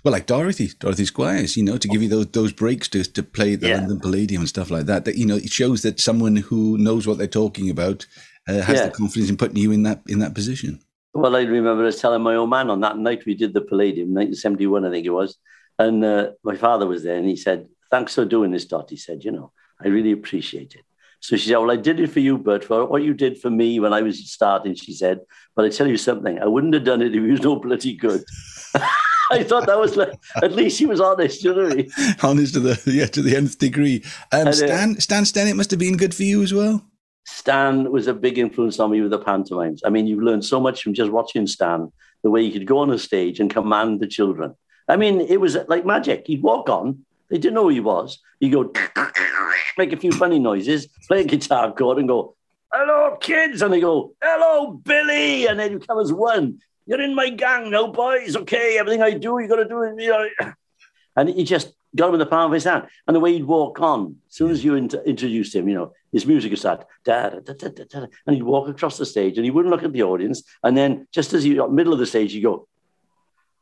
well, 0.03 0.11
like 0.11 0.25
Dorothy, 0.25 0.69
Dorothy 0.79 1.05
Squires, 1.05 1.57
you 1.57 1.63
know, 1.63 1.77
to 1.77 1.87
give 1.87 2.01
you 2.01 2.09
those 2.09 2.27
those 2.27 2.53
breaks 2.53 2.87
to 2.89 3.03
to 3.03 3.23
play 3.23 3.55
the 3.55 3.67
Yeah. 3.69 3.77
London 3.77 3.99
Palladium 3.99 4.41
and 4.41 4.49
stuff 4.49 4.69
like 4.69 4.85
that. 4.85 5.05
That 5.05 5.17
you 5.17 5.25
know, 5.25 5.35
it 5.37 5.51
shows 5.51 5.81
that 5.81 5.99
someone 5.99 6.35
who 6.37 6.77
knows 6.77 7.05
what 7.07 7.17
they're 7.17 7.27
talking 7.27 7.69
about 7.69 8.05
uh, 8.47 8.61
has 8.61 8.79
Yeah. 8.79 8.85
the 8.87 8.91
confidence 8.91 9.29
in 9.29 9.37
putting 9.37 9.57
you 9.57 9.71
in 9.71 9.83
that 9.83 10.01
in 10.07 10.19
that 10.19 10.33
position. 10.35 10.79
Well, 11.13 11.35
I 11.35 11.41
remember 11.41 11.81
I 11.81 11.85
was 11.85 11.99
telling 11.99 12.21
my 12.21 12.35
old 12.35 12.49
man 12.49 12.69
on 12.69 12.81
that 12.81 12.97
night 12.97 13.25
we 13.25 13.33
did 13.33 13.53
the 13.53 13.61
Palladium, 13.61 14.09
1971, 14.13 14.85
I 14.85 14.91
think 14.91 15.05
it 15.05 15.09
was. 15.09 15.37
And 15.79 16.05
uh, 16.05 16.31
my 16.43 16.55
father 16.55 16.85
was 16.85 17.03
there 17.03 17.17
and 17.17 17.27
he 17.27 17.35
said, 17.35 17.67
Thanks 17.89 18.13
for 18.15 18.25
doing 18.25 18.51
this, 18.51 18.65
Dot. 18.65 18.89
He 18.89 18.97
said, 18.97 19.23
You 19.23 19.31
know, 19.31 19.51
I 19.83 19.87
really 19.87 20.11
appreciate 20.11 20.75
it. 20.75 20.85
So 21.19 21.35
she 21.35 21.49
said, 21.49 21.57
Well, 21.57 21.71
I 21.71 21.77
did 21.77 21.99
it 21.99 22.11
for 22.11 22.19
you, 22.19 22.37
Bert, 22.37 22.63
for 22.63 22.85
what 22.85 23.03
you 23.03 23.13
did 23.13 23.39
for 23.41 23.49
me 23.49 23.79
when 23.79 23.91
I 23.93 24.01
was 24.01 24.31
starting, 24.31 24.75
she 24.75 24.93
said. 24.93 25.21
But 25.55 25.65
I 25.65 25.69
tell 25.69 25.87
you 25.87 25.97
something, 25.97 26.39
I 26.39 26.45
wouldn't 26.45 26.73
have 26.75 26.83
done 26.85 27.01
it 27.01 27.07
if 27.07 27.15
you 27.15 27.31
was 27.31 27.41
no 27.41 27.55
bloody 27.57 27.95
good. 27.95 28.23
I 29.31 29.43
thought 29.43 29.67
that 29.67 29.79
was 29.79 29.95
like, 29.95 30.13
at 30.41 30.53
least 30.53 30.79
he 30.79 30.85
was 30.85 30.99
honest, 30.99 31.43
you 31.43 31.53
know 31.53 31.63
what 31.63 31.73
I 31.73 31.75
mean? 31.75 31.91
Honest 32.23 32.53
to 32.55 32.59
the 32.59 32.81
yeah 32.91 33.05
to 33.07 33.21
the 33.21 33.35
nth 33.35 33.59
degree. 33.59 34.03
Um, 34.31 34.47
uh, 34.47 34.51
Stan 34.51 34.99
Stan 34.99 35.23
Stennett 35.23 35.55
must 35.55 35.71
have 35.71 35.79
been 35.79 35.97
good 35.97 36.15
for 36.15 36.23
you 36.23 36.41
as 36.41 36.53
well. 36.53 36.83
Stan 37.25 37.91
was 37.91 38.07
a 38.07 38.13
big 38.13 38.39
influence 38.39 38.79
on 38.79 38.91
me 38.91 39.01
with 39.01 39.11
the 39.11 39.19
pantomimes. 39.19 39.81
I 39.85 39.89
mean, 39.89 40.07
you've 40.07 40.23
learned 40.23 40.45
so 40.45 40.59
much 40.59 40.81
from 40.81 40.93
just 40.93 41.11
watching 41.11 41.45
Stan, 41.45 41.91
the 42.23 42.29
way 42.29 42.43
he 42.43 42.51
could 42.51 42.65
go 42.65 42.79
on 42.79 42.89
a 42.89 42.97
stage 42.97 43.39
and 43.39 43.49
command 43.49 43.99
the 43.99 44.07
children. 44.07 44.55
I 44.87 44.95
mean, 44.95 45.21
it 45.21 45.39
was 45.39 45.55
like 45.67 45.85
magic. 45.85 46.25
He'd 46.25 46.41
walk 46.41 46.69
on, 46.69 47.05
they 47.29 47.37
didn't 47.37 47.53
know 47.53 47.63
who 47.63 47.69
he 47.69 47.79
was. 47.79 48.19
He'd 48.39 48.49
go, 48.49 48.71
make 49.77 49.93
a 49.93 49.97
few 49.97 50.11
funny 50.11 50.39
noises, 50.39 50.87
play 51.07 51.21
a 51.21 51.25
guitar 51.25 51.71
chord 51.71 51.99
and 51.99 52.07
go, 52.07 52.35
hello, 52.73 53.17
kids. 53.17 53.61
And 53.61 53.71
they 53.71 53.79
go, 53.79 54.13
hello, 54.21 54.71
Billy. 54.71 55.45
And 55.47 55.59
then 55.59 55.71
you 55.73 55.79
come 55.79 55.99
as 55.99 56.11
one. 56.11 56.59
You're 56.89 57.01
in 57.01 57.13
my 57.15 57.29
gang 57.29 57.69
now, 57.69 57.87
boys. 57.87 58.35
Okay, 58.35 58.77
everything 58.79 59.03
I 59.03 59.11
do, 59.11 59.39
you 59.39 59.47
got 59.47 59.57
to 59.57 59.65
do 59.65 59.83
it. 59.83 60.01
You 60.01 60.09
know. 60.09 60.53
And 61.15 61.29
he 61.29 61.43
just 61.43 61.71
got 61.95 62.07
him 62.09 62.15
in 62.15 62.19
the 62.19 62.25
palm 62.25 62.51
of 62.51 62.53
his 62.55 62.63
hand. 62.63 62.87
And 63.07 63.15
the 63.15 63.19
way 63.19 63.33
he'd 63.33 63.45
walk 63.45 63.79
on, 63.79 64.15
as 64.27 64.35
soon 64.35 64.49
as 64.49 64.63
you 64.65 64.73
int- 64.75 64.95
introduced 65.05 65.53
him, 65.55 65.69
you 65.69 65.75
know, 65.75 65.93
his 66.11 66.25
music 66.25 66.49
would 66.51 66.59
start, 66.59 66.85
da, 67.03 67.29
da, 67.29 67.39
da, 67.41 67.53
da, 67.53 67.67
da, 67.69 67.83
da, 68.01 68.07
and 68.25 68.35
he'd 68.35 68.41
walk 68.43 68.67
across 68.69 68.97
the 68.97 69.05
stage 69.05 69.37
and 69.37 69.45
he 69.45 69.51
wouldn't 69.51 69.71
look 69.71 69.83
at 69.83 69.93
the 69.93 70.01
audience. 70.03 70.41
And 70.63 70.75
then 70.75 71.07
just 71.13 71.33
as 71.33 71.43
he 71.43 71.53
got 71.53 71.71
middle 71.71 71.93
of 71.93 71.99
the 71.99 72.05
stage, 72.07 72.31
he'd 72.33 72.41
go, 72.41 72.67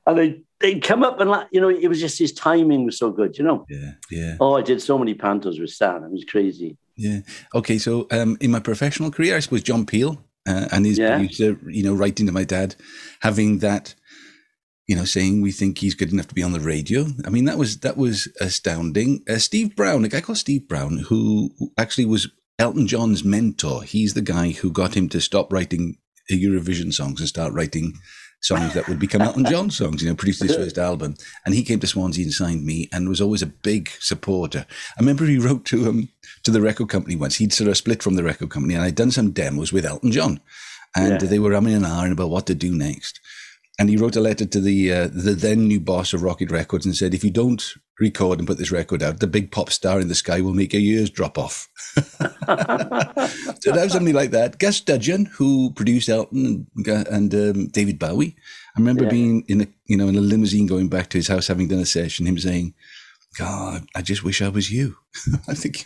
and 0.05 0.17
they, 0.17 0.41
they'd 0.60 0.81
come 0.81 1.03
up 1.03 1.19
and, 1.19 1.29
like, 1.29 1.48
you 1.51 1.60
know, 1.60 1.67
it 1.69 1.88
was 1.89 2.00
just 2.00 2.17
his 2.17 2.31
timing 2.31 2.86
was 2.86 2.98
so 2.98 3.12
good, 3.12 3.38
you 3.38 3.43
know. 3.43 3.65
Yeah, 3.69 3.91
yeah, 4.10 4.38
Oh, 4.39 4.55
I 4.55 4.62
did 4.62 4.81
so 4.81 4.98
many 4.98 5.13
pantos 5.15 5.60
with 5.60 5.72
Stan. 5.72 6.03
It 6.03 6.12
was 6.12 6.24
crazy. 6.24 6.77
yeah. 6.96 7.19
Okay, 7.53 7.77
so 7.77 8.07
um, 8.12 8.38
in 8.39 8.51
my 8.51 8.62
professional 8.62 9.12
career, 9.12 9.36
I 9.36 9.39
suppose 9.39 9.63
John 9.63 9.86
Peel 9.86 10.24
uh, 10.48 10.68
and 10.72 10.86
his 10.86 10.98
Yeah. 10.98 11.18
producer, 11.18 11.60
you 11.70 11.84
know, 11.84 11.94
writing 11.94 12.25
to 12.27 12.32
my 12.32 12.44
dad, 12.44 12.75
having 13.22 13.60
that, 13.60 13.94
you 14.88 14.96
know, 14.96 15.06
saying 15.06 15.42
we 15.42 15.51
think 15.51 15.77
he's 15.80 15.96
good 15.96 16.13
enough 16.13 16.27
to 16.30 16.36
be 16.36 16.44
on 16.44 16.54
the 16.54 16.60
radio. 16.60 17.08
I 17.25 17.30
mean, 17.30 17.46
that 17.46 17.58
was 17.58 17.80
that 17.80 17.98
was 17.98 18.27
astounding. 18.39 19.24
Uh, 19.30 19.38
Steve 19.38 19.75
Brown, 19.75 20.06
a 20.06 20.10
guy 20.10 20.22
called 20.22 20.38
Steve 20.38 20.68
Brown, 20.68 20.98
who 21.10 21.51
actually 21.77 22.06
was 22.06 22.30
Elton 22.60 22.88
John's 22.88 23.24
mentor. 23.24 23.84
He's 23.84 24.13
the 24.13 24.22
guy 24.22 24.51
who 24.51 24.72
got 24.72 24.96
him 24.96 25.10
to 25.10 25.22
stop 25.22 25.51
writing 25.54 25.98
Eurovision 26.32 26.92
songs 26.94 27.20
and 27.20 27.30
start 27.30 27.54
writing 27.54 27.94
songs 28.41 28.74
that 28.74 28.88
would 28.88 29.00
become 29.00 29.22
Elton 29.22 29.46
John 29.46 29.70
songs. 29.70 30.01
You 30.01 30.10
know, 30.10 30.15
produced 30.15 30.41
his 30.44 30.56
first 30.56 30.77
album, 30.77 31.15
and 31.46 31.53
he 31.56 31.63
came 31.63 31.79
to 31.79 31.88
Swansea 31.88 32.24
and 32.24 32.34
signed 32.34 32.65
me, 32.65 32.89
and 32.91 33.10
was 33.10 33.22
always 33.22 33.41
a 33.41 33.48
big 33.48 33.89
supporter. 34.00 34.65
I 34.98 35.00
remember 35.01 35.25
he 35.25 35.38
wrote 35.38 35.65
to 35.65 35.89
um 35.89 36.10
to 36.44 36.51
the 36.51 36.62
record 36.62 36.89
company 36.89 37.15
once. 37.15 37.36
He'd 37.38 37.53
sort 37.53 37.70
of 37.70 37.77
split 37.77 38.03
from 38.03 38.15
the 38.15 38.24
record 38.24 38.50
company, 38.50 38.74
and 38.75 38.84
I'd 38.84 38.96
done 38.96 39.12
some 39.12 39.32
demos 39.32 39.74
with 39.74 39.86
Elton 39.86 40.12
John, 40.12 40.39
and 40.96 41.22
Yeah. 41.22 41.27
they 41.29 41.39
were 41.39 41.51
umming 41.51 41.75
and 41.75 41.86
ahhing 41.86 42.12
about 42.12 42.29
what 42.29 42.46
to 42.48 42.56
do 42.56 42.72
next. 42.75 43.20
And 43.79 43.89
he 43.89 43.98
wrote 43.98 44.15
a 44.15 44.22
letter 44.22 44.46
to 44.46 44.60
the 44.60 44.91
uh, 44.91 45.08
the 45.08 45.34
then 45.36 45.67
new 45.67 45.79
boss 45.79 46.13
of 46.13 46.24
Rocket 46.24 46.50
Records 46.51 46.86
and 46.86 46.96
said, 46.96 47.13
"If 47.13 47.24
you 47.24 47.32
don't 47.32 47.63
record 48.00 48.39
and 48.39 48.48
put 48.48 48.58
this 48.58 48.72
record 48.72 49.01
out, 49.04 49.20
the 49.20 49.27
big 49.27 49.51
pop 49.51 49.72
star 49.72 50.00
in 50.00 50.08
the 50.08 50.16
sky 50.16 50.42
will 50.42 50.54
make 50.54 50.74
your 50.74 50.82
ears 50.82 51.10
drop 51.10 51.38
off." 51.38 51.68
so 51.96 53.72
that 53.72 53.82
was 53.84 53.92
something 53.94 54.13
like 54.16 54.32
that. 54.32 54.60
Gus 54.60 54.80
Dudgeon, 54.82 55.25
who 55.25 55.72
produced 55.74 56.10
Elton 56.10 56.68
and, 56.75 57.08
and 57.08 57.34
um, 57.36 57.68
David 57.68 58.00
Bowie, 58.00 58.36
I 58.75 58.80
remember 58.80 59.04
Yeah. 59.04 59.10
being 59.10 59.44
in 59.48 59.62
a 59.62 59.68
you 59.86 59.98
know 59.98 60.08
in 60.08 60.16
a 60.16 60.22
limousine 60.22 60.68
going 60.68 60.89
back 60.89 61.10
to 61.10 61.18
his 61.18 61.27
house, 61.27 61.48
having 61.48 61.68
done 61.68 61.80
a 61.80 61.86
session. 61.86 62.27
Him 62.27 62.38
saying, 62.38 62.74
God, 63.38 63.86
I 63.96 64.01
just 64.01 64.24
wish 64.24 64.42
I 64.42 64.50
was 64.50 64.72
you. 64.72 64.96
I 65.48 65.54
think 65.54 65.84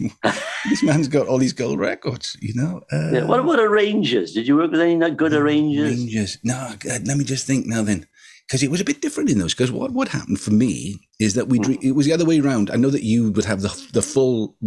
this 0.69 0.83
man's 0.83 1.07
got 1.07 1.27
all 1.27 1.37
these 1.37 1.53
gold 1.53 1.79
records, 1.79 2.37
you 2.41 2.53
know. 2.55 2.81
Uh, 2.91 3.11
yeah. 3.11 3.23
What 3.25 3.39
about 3.39 3.59
arrangers? 3.59 4.33
Did 4.33 4.47
you 4.47 4.57
work 4.57 4.71
with 4.71 4.81
any 4.81 4.97
good 5.11 5.33
arrangers? 5.33 5.91
Arrangers? 5.91 6.37
No, 6.43 6.73
let 6.85 7.17
me 7.17 7.23
just 7.23 7.45
think 7.47 7.65
now 7.67 7.81
then 7.83 8.07
because 8.51 8.63
it 8.63 8.69
was 8.69 8.81
a 8.81 8.83
bit 8.83 9.01
different 9.01 9.29
in 9.29 9.39
those. 9.39 9.53
Because 9.53 9.71
what 9.71 9.91
what 9.91 10.09
happened 10.09 10.41
for 10.41 10.51
me 10.51 10.99
is 11.19 11.35
that 11.35 11.47
we 11.47 11.59
mm. 11.59 11.81
it 11.81 11.93
was 11.93 12.05
the 12.05 12.11
other 12.11 12.25
way 12.25 12.41
around. 12.41 12.69
I 12.69 12.75
know 12.75 12.89
that 12.89 13.03
you 13.03 13.31
would 13.31 13.45
have 13.45 13.61
the 13.61 13.69
the 13.93 14.01
full 14.01 14.57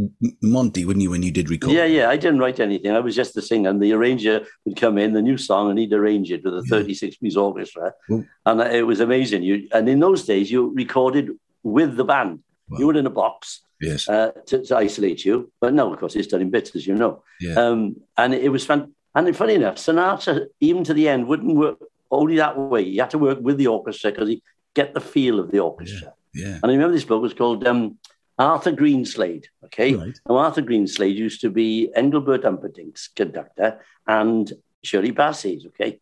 Monty, 0.41 0.87
wouldn't 0.87 1.03
you, 1.03 1.11
when 1.11 1.23
you 1.23 1.31
did 1.31 1.51
record? 1.51 1.71
Yeah, 1.71 1.85
yeah. 1.85 2.09
I 2.09 2.17
didn't 2.17 2.39
write 2.39 2.61
anything. 2.61 2.93
I 2.93 3.01
was 3.01 3.15
just 3.15 3.35
the 3.35 3.43
singer, 3.43 3.69
and 3.69 3.83
the 3.83 3.93
arranger 3.93 4.47
would 4.65 4.77
come 4.77 4.97
in 4.97 5.13
the 5.13 5.21
new 5.21 5.37
song, 5.37 5.69
and 5.69 5.79
he'd 5.79 5.93
arrange 5.93 6.33
it 6.33 6.43
with 6.43 6.57
a 6.57 6.63
thirty 6.63 6.95
six 6.95 7.17
piece 7.19 7.37
orchestra, 7.37 7.93
well, 8.09 8.25
and 8.47 8.61
it 8.63 8.87
was 8.87 9.01
amazing. 9.01 9.43
You 9.43 9.69
and 9.71 9.87
in 9.87 10.01
those 10.01 10.25
days 10.25 10.51
you 10.51 10.73
recorded 10.75 11.33
with 11.63 11.97
the 11.97 12.05
band. 12.05 12.41
Wow. 12.71 12.79
You 12.79 12.87
were 12.87 12.97
in 12.97 13.07
a 13.07 13.11
box. 13.11 13.61
Yes. 13.83 14.09
Uh, 14.09 14.31
to, 14.47 14.65
to, 14.65 14.77
isolate 14.77 15.27
you, 15.27 15.53
but 15.61 15.75
no, 15.75 15.93
of 15.93 15.99
course, 15.99 16.17
it's 16.17 16.29
done 16.29 16.41
in 16.41 16.49
bits, 16.49 16.75
as 16.75 16.87
you 16.87 16.95
know. 16.95 17.23
Yeah. 17.39 17.55
Um, 17.55 17.97
and 18.17 18.33
it 18.33 18.49
was 18.49 18.65
fun. 18.65 18.95
And 19.15 19.37
funny 19.37 19.55
enough, 19.55 19.75
Sinatra, 19.75 20.47
even 20.61 20.85
to 20.85 20.95
the 20.95 21.09
end, 21.09 21.27
wouldn't 21.27 21.55
work 21.55 21.77
only 22.11 22.37
that 22.37 22.59
way. 22.59 22.83
You 22.83 23.01
had 23.01 23.11
to 23.11 23.19
work 23.19 23.39
with 23.41 23.59
the 23.59 23.67
orchestra 23.67 24.11
because 24.11 24.31
you 24.31 24.41
get 24.75 24.95
the 24.95 25.01
feel 25.01 25.39
of 25.39 25.51
the 25.51 25.61
orchestra. 25.61 26.13
Yeah. 26.35 26.49
yeah. 26.49 26.55
And 26.63 26.71
I 26.71 26.75
remember 26.75 26.95
this 26.95 27.05
book 27.05 27.23
was 27.23 27.35
called 27.35 27.67
um, 27.67 27.99
Arthur 28.39 28.73
Greenslade. 28.73 29.47
Okay. 29.65 29.95
Right. 29.95 30.19
Now, 30.29 30.37
Arthur 30.39 30.63
Greenslade 30.63 31.15
used 31.15 31.41
to 31.43 31.51
be 31.51 31.91
Engelbert 31.95 32.45
Humperdinck's 32.45 33.09
conductor 33.09 33.81
and 34.07 34.53
Shirley 34.83 35.13
Bassey's. 35.13 35.67
Okay. 35.67 36.01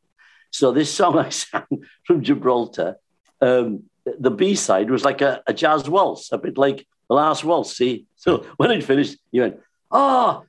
So 0.51 0.73
this 0.73 0.93
song 0.93 1.19
I 1.27 1.31
sang 1.31 1.85
from 2.05 2.23
Gibraltar, 2.23 2.97
um, 3.41 3.85
the 4.05 4.31
B 4.31 4.55
side 4.55 4.91
was 4.91 5.05
like 5.05 5.21
a, 5.21 5.43
a, 5.47 5.55
jazz 5.55 5.89
waltz, 5.89 6.33
a 6.33 6.39
bit 6.39 6.59
like 6.59 6.87
the 7.09 7.15
last 7.15 7.45
waltz. 7.45 7.77
See? 7.77 8.07
So 8.17 8.39
when 8.57 8.71
it 8.71 8.85
finished, 8.85 9.19
he 9.31 9.41
went, 9.41 9.61
Oh, 9.91 10.45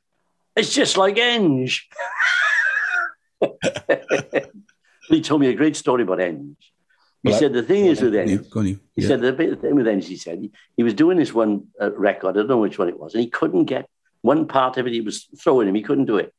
it's 0.55 0.73
just 0.73 0.97
like 0.97 1.15
Enge. 1.15 1.81
he 5.09 5.21
told 5.21 5.41
me 5.41 5.47
a 5.47 5.53
great 5.53 5.75
story 5.75 6.03
about 6.03 6.19
Enge. 6.19 6.55
He 7.23 7.29
well, 7.29 7.39
said 7.39 7.53
the 7.53 7.63
thing 7.63 7.85
is 7.85 8.01
with 8.01 8.13
Enge. 8.13 8.79
He 8.95 9.01
yeah. 9.01 9.07
said 9.07 9.21
the 9.21 9.33
thing 9.33 9.75
with 9.75 9.85
Enge. 9.85 10.03
He 10.03 10.17
said 10.17 10.39
he, 10.39 10.51
he 10.75 10.83
was 10.83 10.93
doing 10.93 11.17
this 11.17 11.33
one 11.33 11.67
uh, 11.81 11.91
record. 11.93 12.31
I 12.31 12.33
don't 12.33 12.49
know 12.49 12.57
which 12.57 12.77
one 12.77 12.89
it 12.89 12.99
was, 12.99 13.13
and 13.13 13.23
he 13.23 13.29
couldn't 13.29 13.65
get 13.65 13.87
one 14.21 14.47
part 14.47 14.77
of 14.77 14.87
it. 14.87 14.93
He 14.93 15.01
was 15.01 15.27
throwing 15.39 15.67
him. 15.67 15.75
He 15.75 15.83
couldn't 15.83 16.05
do 16.05 16.17
it. 16.17 16.33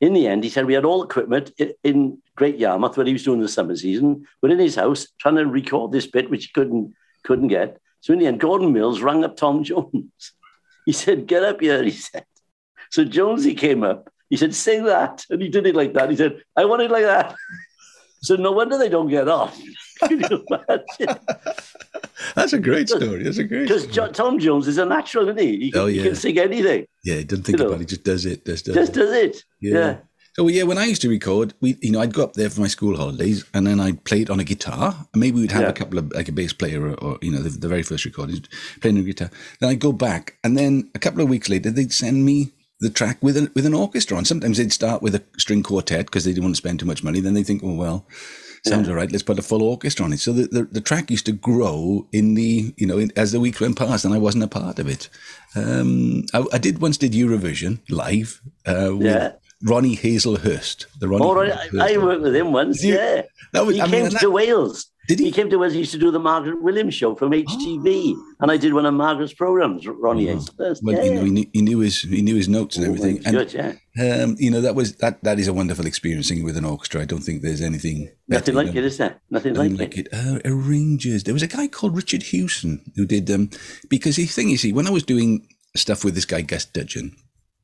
In 0.00 0.12
the 0.12 0.26
end, 0.26 0.44
he 0.44 0.50
said 0.50 0.66
we 0.66 0.74
had 0.74 0.84
all 0.84 1.02
equipment 1.02 1.52
in 1.82 2.18
Great 2.36 2.58
Yarmouth 2.58 2.96
where 2.96 3.06
he 3.06 3.12
was 3.12 3.22
doing 3.22 3.40
the 3.40 3.48
summer 3.48 3.74
season. 3.76 4.26
We're 4.42 4.50
in 4.50 4.58
his 4.58 4.76
house 4.76 5.08
trying 5.18 5.36
to 5.36 5.46
record 5.46 5.92
this 5.92 6.06
bit, 6.06 6.30
which 6.30 6.46
he 6.46 6.52
couldn't 6.52 6.94
couldn't 7.24 7.48
get. 7.48 7.78
So 8.00 8.12
in 8.12 8.18
the 8.18 8.26
end, 8.26 8.40
Gordon 8.40 8.72
Mills 8.72 9.00
rang 9.00 9.24
up 9.24 9.36
Tom 9.36 9.64
Jones. 9.68 10.32
He 10.86 10.92
said, 10.92 11.26
"Get 11.26 11.42
up 11.42 11.60
here," 11.60 11.82
he 11.82 11.90
said. 11.90 12.26
So 12.90 13.04
Jonesy 13.04 13.54
came 13.54 13.82
up. 13.82 14.12
He 14.30 14.36
said, 14.36 14.54
"Sing 14.54 14.84
that," 14.84 15.24
and 15.30 15.40
he 15.40 15.48
did 15.48 15.66
it 15.66 15.74
like 15.74 15.94
that. 15.94 16.10
He 16.10 16.16
said, 16.16 16.42
"I 16.56 16.66
want 16.66 16.82
it 16.82 16.90
like 16.90 17.04
that." 17.04 17.34
So 18.24 18.36
no 18.36 18.52
wonder 18.52 18.78
they 18.78 18.88
don't 18.88 19.08
get 19.08 19.28
off. 19.28 19.60
That's 22.34 22.54
a 22.54 22.58
great 22.58 22.88
story. 22.88 23.22
That's 23.22 23.36
a 23.36 23.44
great 23.44 23.68
Because 23.68 23.86
Tom 24.16 24.38
Jones 24.38 24.66
is 24.66 24.78
a 24.78 24.86
natural, 24.86 25.28
isn't 25.28 25.38
he? 25.38 25.58
He 25.58 25.70
can, 25.70 25.80
oh, 25.82 25.86
yeah. 25.86 26.02
he 26.02 26.08
can 26.08 26.16
sing 26.16 26.38
anything. 26.38 26.86
Yeah, 27.04 27.16
he 27.16 27.24
doesn't 27.24 27.44
think 27.44 27.58
you 27.58 27.64
about 27.64 27.72
know. 27.72 27.76
it. 27.76 27.80
He 27.80 27.86
just 27.86 28.04
does 28.04 28.24
it. 28.24 28.46
Just 28.46 28.64
does, 28.64 28.74
just 28.74 28.96
it. 28.96 29.00
does 29.00 29.12
it. 29.12 29.44
Yeah. 29.60 29.78
yeah. 29.78 29.96
So 30.36 30.48
yeah, 30.48 30.62
when 30.62 30.78
I 30.78 30.86
used 30.86 31.02
to 31.02 31.08
record, 31.10 31.52
we 31.60 31.76
you 31.80 31.92
know 31.92 32.00
I'd 32.00 32.14
go 32.14 32.24
up 32.24 32.32
there 32.32 32.50
for 32.50 32.60
my 32.60 32.66
school 32.66 32.96
holidays, 32.96 33.44
and 33.54 33.66
then 33.66 33.78
I'd 33.78 34.02
play 34.04 34.22
it 34.22 34.30
on 34.30 34.40
a 34.40 34.44
guitar. 34.44 35.06
And 35.12 35.20
maybe 35.20 35.38
we'd 35.38 35.52
have 35.52 35.62
yeah. 35.62 35.68
a 35.68 35.72
couple 35.72 35.98
of 35.98 36.10
like 36.12 36.28
a 36.28 36.32
bass 36.32 36.52
player 36.52 36.84
or, 36.88 36.94
or 36.94 37.18
you 37.22 37.30
know 37.30 37.40
the, 37.40 37.50
the, 37.50 37.68
very 37.68 37.84
first 37.84 38.04
recordings 38.04 38.40
playing 38.80 38.98
a 38.98 39.02
guitar. 39.02 39.30
Then 39.60 39.70
I'd 39.70 39.78
go 39.78 39.92
back, 39.92 40.38
and 40.42 40.56
then 40.56 40.90
a 40.94 40.98
couple 40.98 41.20
of 41.20 41.28
weeks 41.28 41.48
later 41.48 41.70
they'd 41.70 41.92
send 41.92 42.24
me 42.24 42.52
the 42.84 42.90
track 42.90 43.18
with 43.22 43.36
an 43.36 43.50
with 43.54 43.66
an 43.66 43.74
orchestra. 43.74 44.16
And 44.16 44.26
sometimes 44.26 44.58
they'd 44.58 44.72
start 44.72 45.02
with 45.02 45.14
a 45.14 45.22
string 45.38 45.62
quartet 45.62 46.06
because 46.06 46.24
they 46.24 46.30
didn't 46.30 46.44
want 46.44 46.54
to 46.54 46.58
spend 46.58 46.80
too 46.80 46.86
much 46.86 47.02
money. 47.02 47.20
Then 47.20 47.34
they 47.34 47.42
think, 47.42 47.62
oh 47.64 47.74
well, 47.74 48.06
sounds 48.64 48.86
yeah. 48.86 48.92
all 48.92 48.96
right. 48.96 49.10
Let's 49.10 49.24
put 49.24 49.38
a 49.38 49.42
full 49.42 49.62
orchestra 49.62 50.04
on 50.04 50.12
it. 50.12 50.20
So 50.20 50.32
the, 50.32 50.46
the, 50.46 50.64
the 50.64 50.80
track 50.80 51.10
used 51.10 51.26
to 51.26 51.32
grow 51.32 52.06
in 52.12 52.34
the 52.34 52.74
you 52.76 52.86
know 52.86 52.98
in, 52.98 53.10
as 53.16 53.32
the 53.32 53.40
weeks 53.40 53.60
went 53.60 53.78
past, 53.78 54.04
and 54.04 54.14
I 54.14 54.18
wasn't 54.18 54.44
a 54.44 54.48
part 54.48 54.78
of 54.78 54.88
it. 54.88 55.08
Um, 55.56 56.24
I, 56.32 56.44
I, 56.52 56.58
did 56.58 56.80
once 56.80 56.98
did 56.98 57.12
Eurovision 57.12 57.80
live 57.88 58.40
uh, 58.66 58.90
with 58.92 59.06
yeah. 59.06 59.32
Ronnie 59.64 59.96
Hazlehurst. 59.96 60.86
The 60.98 61.08
Ronnie. 61.08 61.24
Oh. 61.24 61.80
I, 61.80 61.94
I, 61.94 61.98
worked 61.98 62.22
with 62.22 62.36
him 62.36 62.52
once. 62.52 62.84
yeah, 62.84 63.22
that 63.52 63.64
was. 63.64 63.76
He 63.76 63.80
I 63.80 63.88
came 63.88 64.02
mean, 64.02 64.10
to 64.10 64.18
that, 64.18 64.30
Wales. 64.30 64.90
Did 65.08 65.18
he? 65.18 65.26
He 65.26 65.32
came 65.32 65.50
to 65.50 65.64
us. 65.64 65.72
He 65.72 65.80
used 65.80 65.92
to 65.92 65.98
do 65.98 66.10
the 66.10 66.18
Margaret 66.18 66.62
Williams 66.62 66.94
show 66.94 67.14
from 67.14 67.32
HTV, 67.32 68.14
oh. 68.14 68.34
and 68.40 68.50
I 68.50 68.56
did 68.58 68.74
one 68.74 68.84
of 68.84 68.94
Margaret's 68.94 69.32
programs. 69.32 69.86
Ronnie 69.86 70.30
oh. 70.30 70.44
Well, 70.58 70.76
yeah. 70.82 71.02
you 71.02 71.14
know, 71.14 71.24
he 71.24 71.30
knew, 71.30 71.46
he 71.52 71.62
knew, 71.62 71.78
his 71.78 72.02
he 72.02 72.20
knew 72.20 72.36
his 72.36 72.48
notes 72.48 72.76
and 72.76 72.86
oh, 72.86 72.88
everything. 72.90 73.22
And, 73.24 73.36
good, 73.36 73.52
yeah. 73.52 74.22
Um, 74.22 74.36
you 74.38 74.50
know, 74.50 74.60
that 74.60 74.74
was 74.74 74.96
that. 74.96 75.22
That 75.24 75.38
is 75.38 75.48
a 75.48 75.52
wonderful 75.52 75.86
experience 75.86 76.28
singing 76.28 76.44
with 76.44 76.56
an 76.58 76.64
orchestra. 76.64 77.00
I 77.00 77.06
don't 77.06 77.20
think 77.20 77.42
there's 77.42 77.62
anything 77.62 78.10
nothing 78.28 78.54
like 78.54 78.74
it, 78.74 78.84
is 78.84 78.98
there? 78.98 79.20
Nothing, 79.30 79.54
nothing 79.54 79.76
like, 79.76 79.96
it. 79.96 80.08
it. 80.12 80.14
Uh, 80.14 80.40
arrangers. 80.44 81.24
There 81.24 81.34
was 81.34 81.42
a 81.42 81.48
guy 81.48 81.68
called 81.68 81.96
Richard 81.96 82.22
Hewson 82.22 82.92
who 82.96 83.06
did 83.06 83.30
um 83.30 83.50
because 83.88 84.16
the 84.16 84.26
thing 84.26 84.50
is, 84.50 84.60
see, 84.60 84.72
when 84.72 84.86
I 84.86 84.90
was 84.90 85.04
doing 85.04 85.46
stuff 85.76 86.04
with 86.04 86.14
this 86.14 86.24
guy 86.24 86.42
Gus 86.42 86.64
Dudgeon. 86.64 87.16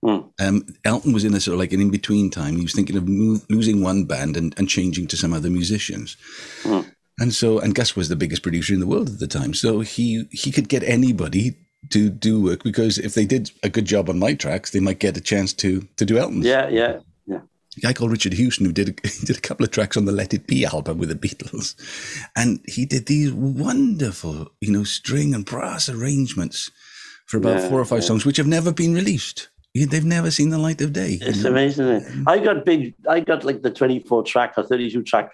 Mm. 0.05 0.33
Um, 0.41 0.67
Elton 0.85 1.13
was 1.13 1.25
in 1.25 1.35
a 1.35 1.41
sort 1.41 1.55
of 1.55 1.61
like 1.61 1.73
an 1.73 1.81
in 1.81 1.91
between 1.91 2.31
time. 2.31 2.57
He 2.57 2.63
was 2.63 2.75
thinking 2.75 2.97
of 2.97 3.09
losing 3.09 3.83
one 3.83 4.05
band 4.05 4.37
and, 4.37 4.55
and 4.59 4.69
changing 4.69 5.07
to 5.09 5.17
some 5.17 5.33
other 5.33 5.51
musicians. 5.51 6.17
Mm. 6.63 6.91
And 7.19 7.35
so, 7.35 7.59
and 7.59 7.75
Gus 7.75 7.95
was 7.95 8.09
the 8.09 8.17
biggest 8.17 8.43
producer 8.43 8.73
in 8.73 8.81
the 8.81 8.87
world 8.87 9.11
at 9.11 9.19
the 9.19 9.27
time. 9.27 9.53
So 9.53 9.81
he, 9.81 10.25
he 10.31 10.51
could 10.51 10.71
get 10.71 10.83
anybody 10.85 11.55
to 11.91 12.09
do 12.09 12.43
work 12.43 12.63
because 12.63 12.99
if 12.99 13.15
they 13.15 13.27
did 13.27 13.51
a 13.63 13.69
good 13.69 13.85
job 13.85 14.09
on 14.09 14.19
my 14.19 14.35
tracks, 14.35 14.71
they 14.71 14.81
might 14.81 15.01
get 15.01 15.17
a 15.17 15.21
chance 15.21 15.53
to, 15.55 15.87
to 15.97 16.07
do 16.07 16.19
Elton's. 16.19 16.47
Yeah, 16.47 16.69
yeah, 16.69 17.01
yeah. 17.27 17.41
A 17.77 17.81
guy 17.81 17.93
called 17.93 18.11
Richard 18.11 18.33
Hewson 18.33 18.65
who 18.67 18.73
did 18.73 18.89
a, 18.89 18.93
did 19.27 19.37
a 19.37 19.41
couple 19.41 19.65
of 19.65 19.71
tracks 19.71 19.97
on 19.97 20.07
the 20.07 20.13
Let 20.13 20.33
It 20.33 20.47
Be 20.47 20.65
album 20.65 20.99
with 20.99 21.09
the 21.09 21.15
Beatles, 21.15 21.75
and 22.37 22.61
he 22.67 22.85
did 22.85 23.07
these 23.07 23.33
wonderful, 23.33 24.49
you 24.61 24.73
know, 24.73 24.85
string 24.85 25.35
and 25.35 25.45
brass 25.45 25.89
arrangements 25.89 26.71
for 27.27 27.37
about 27.37 27.61
yeah, 27.61 27.69
four 27.69 27.81
or 27.81 27.85
five 27.85 28.01
yeah. 28.01 28.09
songs, 28.09 28.27
which 28.27 28.37
have 28.37 28.47
never 28.47 28.73
been 28.73 28.93
released. 28.93 29.49
They've 29.75 30.05
never 30.05 30.31
seen 30.31 30.51
the 30.51 30.59
light 30.59 30.81
of 30.81 30.93
day. 30.93 31.19
It's 31.21 31.45
amazing. 31.45 32.25
I 32.27 32.39
got 32.39 32.65
big. 32.65 32.95
I 33.09 33.21
got 33.21 33.45
like 33.45 33.63
the 33.63 33.71
twenty-four 33.71 34.25
track 34.25 34.55
or 34.57 34.65
thirty-two 34.65 35.05
track 35.05 35.31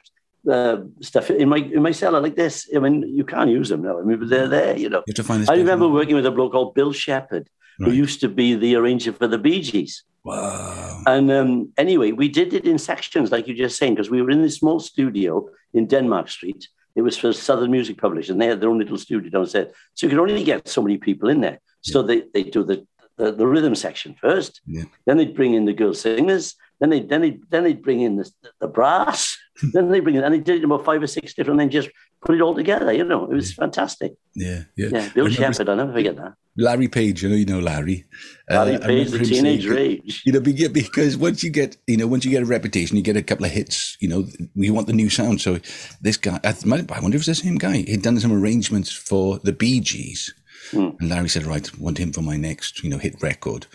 uh, 0.50 0.78
stuff 1.00 1.30
in 1.30 1.48
my 1.48 1.56
in 1.56 1.82
my 1.82 1.92
cellar 1.92 2.20
like 2.20 2.36
this. 2.36 2.68
I 2.76 2.78
mean, 2.78 3.02
you 3.08 3.24
can't 3.24 3.48
use 3.48 3.70
them 3.70 3.82
now. 3.82 3.98
I 3.98 4.02
mean, 4.02 4.18
but 4.18 4.28
they're 4.28 4.48
there, 4.48 4.76
you 4.76 4.90
know. 4.90 5.02
You 5.06 5.12
have 5.12 5.16
to 5.16 5.24
find 5.24 5.48
I 5.48 5.56
remember 5.56 5.88
working 5.88 6.16
with 6.16 6.26
a 6.26 6.30
bloke 6.30 6.52
called 6.52 6.74
Bill 6.74 6.92
Shepherd, 6.92 7.48
right. 7.80 7.88
who 7.88 7.94
used 7.94 8.20
to 8.20 8.28
be 8.28 8.54
the 8.54 8.76
arranger 8.76 9.12
for 9.12 9.26
the 9.26 9.38
Bee 9.38 9.62
Gees. 9.62 10.04
Wow. 10.22 11.02
And 11.06 11.30
um, 11.30 11.72
anyway, 11.78 12.12
we 12.12 12.28
did 12.28 12.52
it 12.52 12.66
in 12.66 12.78
sections, 12.78 13.30
like 13.30 13.48
you 13.48 13.54
just 13.54 13.78
saying, 13.78 13.94
because 13.94 14.10
we 14.10 14.20
were 14.20 14.30
in 14.30 14.42
this 14.42 14.56
small 14.56 14.80
studio 14.80 15.48
in 15.72 15.86
Denmark 15.86 16.28
Street. 16.28 16.68
It 16.94 17.02
was 17.02 17.16
for 17.16 17.32
Southern 17.32 17.70
Music 17.70 17.96
Publishers, 17.96 18.30
and 18.30 18.40
they 18.40 18.48
had 18.48 18.60
their 18.60 18.70
own 18.70 18.78
little 18.78 18.98
studio 18.98 19.30
downstairs. 19.30 19.72
So 19.94 20.06
you 20.06 20.10
could 20.10 20.18
only 20.18 20.44
get 20.44 20.66
so 20.68 20.82
many 20.82 20.98
people 20.98 21.28
in 21.28 21.40
there. 21.42 21.60
So 21.82 22.02
they, 22.02 22.24
they 22.34 22.42
do 22.42 22.64
the, 22.64 22.86
the, 23.16 23.32
the 23.32 23.46
rhythm 23.46 23.74
section 23.74 24.14
first. 24.20 24.60
Yeah. 24.66 24.84
Then 25.06 25.16
they'd 25.16 25.34
bring 25.34 25.54
in 25.54 25.64
the 25.64 25.72
girl 25.72 25.94
singers. 25.94 26.54
Then 26.80 26.90
they 26.90 27.00
then 27.00 27.22
they 27.22 27.38
then 27.50 27.64
they'd 27.64 27.82
bring 27.82 28.00
in 28.00 28.16
the, 28.16 28.30
the 28.60 28.68
brass. 28.68 29.36
then 29.72 29.90
they 29.90 30.00
bring 30.00 30.16
in 30.16 30.24
and 30.24 30.34
they 30.34 30.40
did 30.40 30.62
about 30.62 30.84
five 30.84 31.02
or 31.02 31.06
six 31.06 31.32
different, 31.32 31.60
and 31.60 31.70
then 31.70 31.70
just 31.70 31.90
put 32.24 32.34
it 32.34 32.42
all 32.42 32.54
together. 32.54 32.92
You 32.92 33.04
know, 33.04 33.24
it 33.24 33.34
was 33.34 33.50
yeah. 33.50 33.62
fantastic. 33.62 34.14
Yeah, 34.34 34.64
yeah. 34.76 34.88
Yeah, 34.92 35.08
Bill 35.14 35.28
Shepherd, 35.28 35.68
I'll 35.68 35.76
never 35.76 35.92
forget 35.92 36.16
that. 36.16 36.34
Larry 36.58 36.88
Page, 36.88 37.22
you 37.22 37.28
know, 37.28 37.34
you 37.34 37.44
know 37.44 37.60
Larry. 37.60 38.04
Larry 38.48 38.76
uh, 38.76 38.86
Page, 38.86 39.10
the 39.10 39.18
teenage 39.18 39.62
saying, 39.62 39.74
rage. 39.74 40.22
You 40.24 40.32
know, 40.32 40.40
because 40.40 41.16
once 41.16 41.42
you 41.42 41.50
get, 41.50 41.76
you 41.86 41.96
know, 41.96 42.06
once 42.06 42.24
you 42.24 42.30
get 42.30 42.42
a 42.42 42.46
reputation, 42.46 42.96
you 42.96 43.02
get 43.02 43.16
a 43.16 43.22
couple 43.22 43.44
of 43.44 43.52
hits. 43.52 43.96
You 44.00 44.08
know, 44.08 44.26
we 44.54 44.70
want 44.70 44.86
the 44.86 44.92
new 44.92 45.10
sound. 45.10 45.40
So 45.40 45.58
this 46.00 46.16
guy, 46.16 46.40
I, 46.44 46.54
I 46.64 47.00
wonder 47.00 47.16
if 47.16 47.20
it's 47.20 47.26
the 47.26 47.34
same 47.34 47.56
guy. 47.56 47.78
He'd 47.78 48.02
done 48.02 48.18
some 48.20 48.32
arrangements 48.32 48.90
for 48.90 49.38
the 49.38 49.52
Bee 49.52 49.80
Gees, 49.80 50.32
mm. 50.72 50.98
and 50.98 51.08
Larry 51.08 51.28
said, 51.28 51.46
"Right, 51.46 51.78
want 51.78 51.98
him 51.98 52.12
for 52.12 52.22
my 52.22 52.36
next, 52.36 52.82
you 52.82 52.90
know, 52.90 52.98
hit 52.98 53.22
record." 53.22 53.66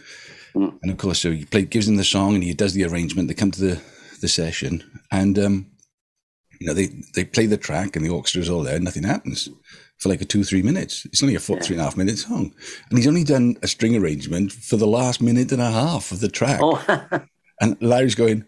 Mm. 0.56 0.78
And 0.82 0.92
of 0.92 0.98
course, 0.98 1.20
so 1.20 1.32
he 1.32 1.46
play, 1.46 1.64
gives 1.64 1.88
him 1.88 1.98
the 1.98 2.04
song, 2.04 2.36
and 2.36 2.44
he 2.44 2.54
does 2.54 2.74
the 2.74 2.86
arrangement. 2.86 3.28
They 3.28 3.34
come 3.34 3.52
to 3.52 3.62
the 3.62 3.82
the 4.22 4.28
session, 4.28 4.84
and 5.12 5.40
um, 5.40 5.72
you 6.60 6.68
know, 6.68 6.74
they 6.74 6.88
they 7.16 7.24
play 7.24 7.46
the 7.46 7.58
track, 7.58 7.96
and 7.96 8.06
the 8.06 8.10
orchestra's 8.10 8.50
all 8.50 8.64
there. 8.64 8.80
Nothing 8.80 9.04
happens 9.04 9.50
for 10.02 10.10
like 10.10 10.22
a 10.22 10.26
two, 10.26 10.44
three 10.44 10.64
minutes. 10.64 11.06
It's 11.06 11.22
only 11.22 11.36
a 11.36 11.40
four, 11.40 11.60
three 11.60 11.76
and 11.76 11.82
a 11.82 11.84
half 11.84 11.96
minute 11.96 12.18
song. 12.18 12.54
And 12.90 12.98
he's 12.98 13.08
only 13.08 13.24
done 13.24 13.56
a 13.62 13.68
string 13.68 13.96
arrangement 13.96 14.52
for 14.52 14.76
the 14.76 14.88
last 14.88 15.22
minute 15.22 15.52
and 15.52 15.62
a 15.62 15.70
half 15.70 16.12
of 16.12 16.22
the 16.22 16.28
track. 16.28 16.60
Oh. 16.62 17.08
and 17.62 17.78
Larry's 17.82 18.16
going, 18.16 18.46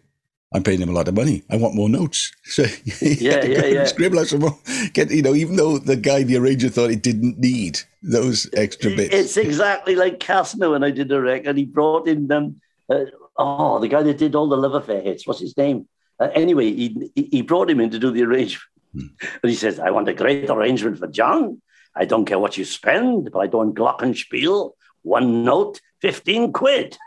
I'm 0.53 0.63
paying 0.63 0.81
him 0.81 0.89
a 0.89 0.93
lot 0.93 1.07
of 1.07 1.15
money. 1.15 1.43
I 1.50 1.57
want 1.57 1.75
more 1.75 1.89
notes. 1.89 2.31
So 2.45 2.63
yeah, 2.86 3.43
yeah, 3.43 3.65
yeah. 3.65 3.86
Scribble 3.86 4.19
out 4.19 4.27
some 4.27 4.41
more. 4.41 4.57
Get 4.93 5.10
you 5.10 5.24
know, 5.24 5.33
even 5.33 5.55
though 5.55 5.79
the 5.79 5.95
guy, 5.95 6.24
the 6.24 6.38
arranger, 6.38 6.69
thought 6.69 6.91
he 6.91 6.95
didn't 6.95 7.39
need 7.39 7.79
those 8.03 8.48
extra 8.53 8.91
bits. 8.91 9.13
It's 9.13 9.38
exactly 9.38 9.95
like 9.95 10.19
Casno 10.19 10.72
when 10.72 10.83
I 10.83 10.91
did 10.91 11.07
the 11.07 11.19
record. 11.19 11.48
And 11.48 11.57
he 11.57 11.65
brought 11.65 12.07
in 12.07 12.27
them. 12.27 12.62
Um, 12.89 12.98
uh, 12.98 13.05
oh, 13.38 13.79
the 13.79 13.88
guy 13.88 14.03
that 14.03 14.17
did 14.17 14.36
all 14.36 14.48
the 14.48 14.57
love 14.57 14.75
affair 14.75 15.01
hits. 15.01 15.25
What's 15.25 15.39
his 15.39 15.57
name? 15.57 15.88
Uh, 16.19 16.29
anyway, 16.36 16.72
he 16.72 17.12
he 17.15 17.41
brought 17.41 17.69
him 17.69 17.79
in 17.79 17.89
to 17.89 18.00
do 18.00 18.12
the 18.12 18.24
arrangement. 18.24 18.69
Hmm. 18.93 19.07
And 19.41 19.50
he 19.50 19.55
says, 19.55 19.79
I 19.79 19.89
want 19.89 20.10
a 20.10 20.13
great 20.13 20.50
arrangement 20.50 21.00
for 21.00 21.07
John. 21.07 21.62
I 21.95 22.05
don't 22.05 22.25
care 22.25 22.39
what 22.39 22.57
you 22.57 22.65
spend, 22.65 23.31
but 23.31 23.39
I 23.39 23.48
don't 23.48 23.75
glockenspiel. 23.75 24.72
One 25.03 25.43
note, 25.43 25.81
15 26.07 26.51
quid. 26.51 26.98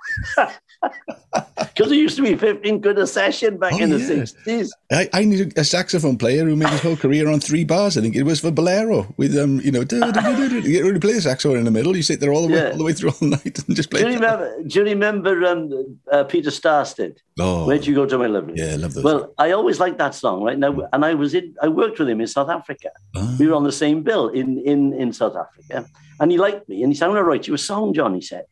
Because 1.58 1.92
it 1.92 1.96
used 1.96 2.16
to 2.16 2.22
be 2.22 2.34
15 2.34 2.80
quid 2.80 2.98
a 2.98 3.06
session 3.06 3.58
back 3.58 3.74
Oh, 3.74 3.78
in 3.78 3.90
the 3.90 3.98
yes. 3.98 4.32
60s. 4.46 4.70
I, 4.90 5.08
I 5.12 5.24
knew 5.24 5.50
a 5.56 5.64
saxophone 5.64 6.16
player 6.16 6.44
who 6.46 6.56
made 6.56 6.70
his 6.70 6.80
whole 6.80 6.96
career 6.96 7.28
on 7.28 7.40
three 7.40 7.64
bars. 7.64 7.98
I 7.98 8.00
think 8.00 8.16
it 8.16 8.22
was 8.22 8.40
for 8.40 8.50
Bolero 8.50 9.12
with 9.18 9.36
um, 9.36 9.60
you 9.60 9.70
know, 9.70 9.84
do, 9.84 10.00
do, 10.00 10.12
do, 10.48 10.60
you 10.60 10.82
really 10.86 10.98
play 11.00 11.12
the 11.12 11.20
saxophone 11.20 11.58
in 11.58 11.64
the 11.64 11.70
middle. 11.70 11.94
You 11.94 12.02
sit 12.02 12.20
there 12.20 12.32
all 12.32 12.42
the 12.46 12.52
way 12.54 12.58
Yeah. 12.58 12.70
all 12.70 12.78
the 12.78 12.84
way 12.84 12.94
through 12.94 13.10
all 13.10 13.28
night 13.38 13.58
and 13.66 13.76
just 13.76 13.90
play. 13.90 14.00
Do 14.02 14.08
you 14.08 14.14
remember, 14.14 14.62
do 14.66 14.78
you 14.78 14.84
remember 14.86 15.44
um, 15.44 15.98
uh, 16.10 16.24
Peter 16.24 16.50
Sarstedt? 16.50 17.18
Oh, 17.38 17.66
Where'd 17.66 17.86
you 17.86 17.94
go 17.94 18.06
to 18.06 18.16
my 18.16 18.28
lovely? 18.28 18.54
yeah, 18.56 18.72
I 18.72 18.76
love 18.76 18.94
those. 18.94 19.04
Well, 19.04 19.34
I 19.36 19.50
always 19.50 19.78
liked 19.78 19.98
that 19.98 20.14
song, 20.14 20.42
right? 20.42 20.58
Now, 20.58 20.88
and 20.94 21.04
I 21.04 21.12
was 21.12 21.34
in, 21.34 21.54
I 21.60 21.68
worked 21.68 21.98
with 21.98 22.08
him 22.08 22.22
in 22.22 22.26
South 22.28 22.48
Africa. 22.48 22.88
Ah, 23.14 23.36
We 23.38 23.46
were 23.48 23.54
on 23.54 23.64
the 23.64 23.72
same 23.72 24.02
bill 24.02 24.28
in, 24.28 24.58
in, 24.64 24.94
in 24.94 25.12
South 25.12 25.36
Africa. 25.36 25.86
And 26.18 26.30
he 26.32 26.38
liked 26.38 26.66
me. 26.70 26.82
And 26.82 26.90
he 26.90 26.96
said, 26.96 27.04
I'm 27.06 27.10
going 27.12 27.22
to 27.22 27.28
write 27.28 27.46
you 27.46 27.52
a 27.52 27.58
song, 27.58 27.92
John, 27.92 28.14
he 28.14 28.22
said. 28.22 28.44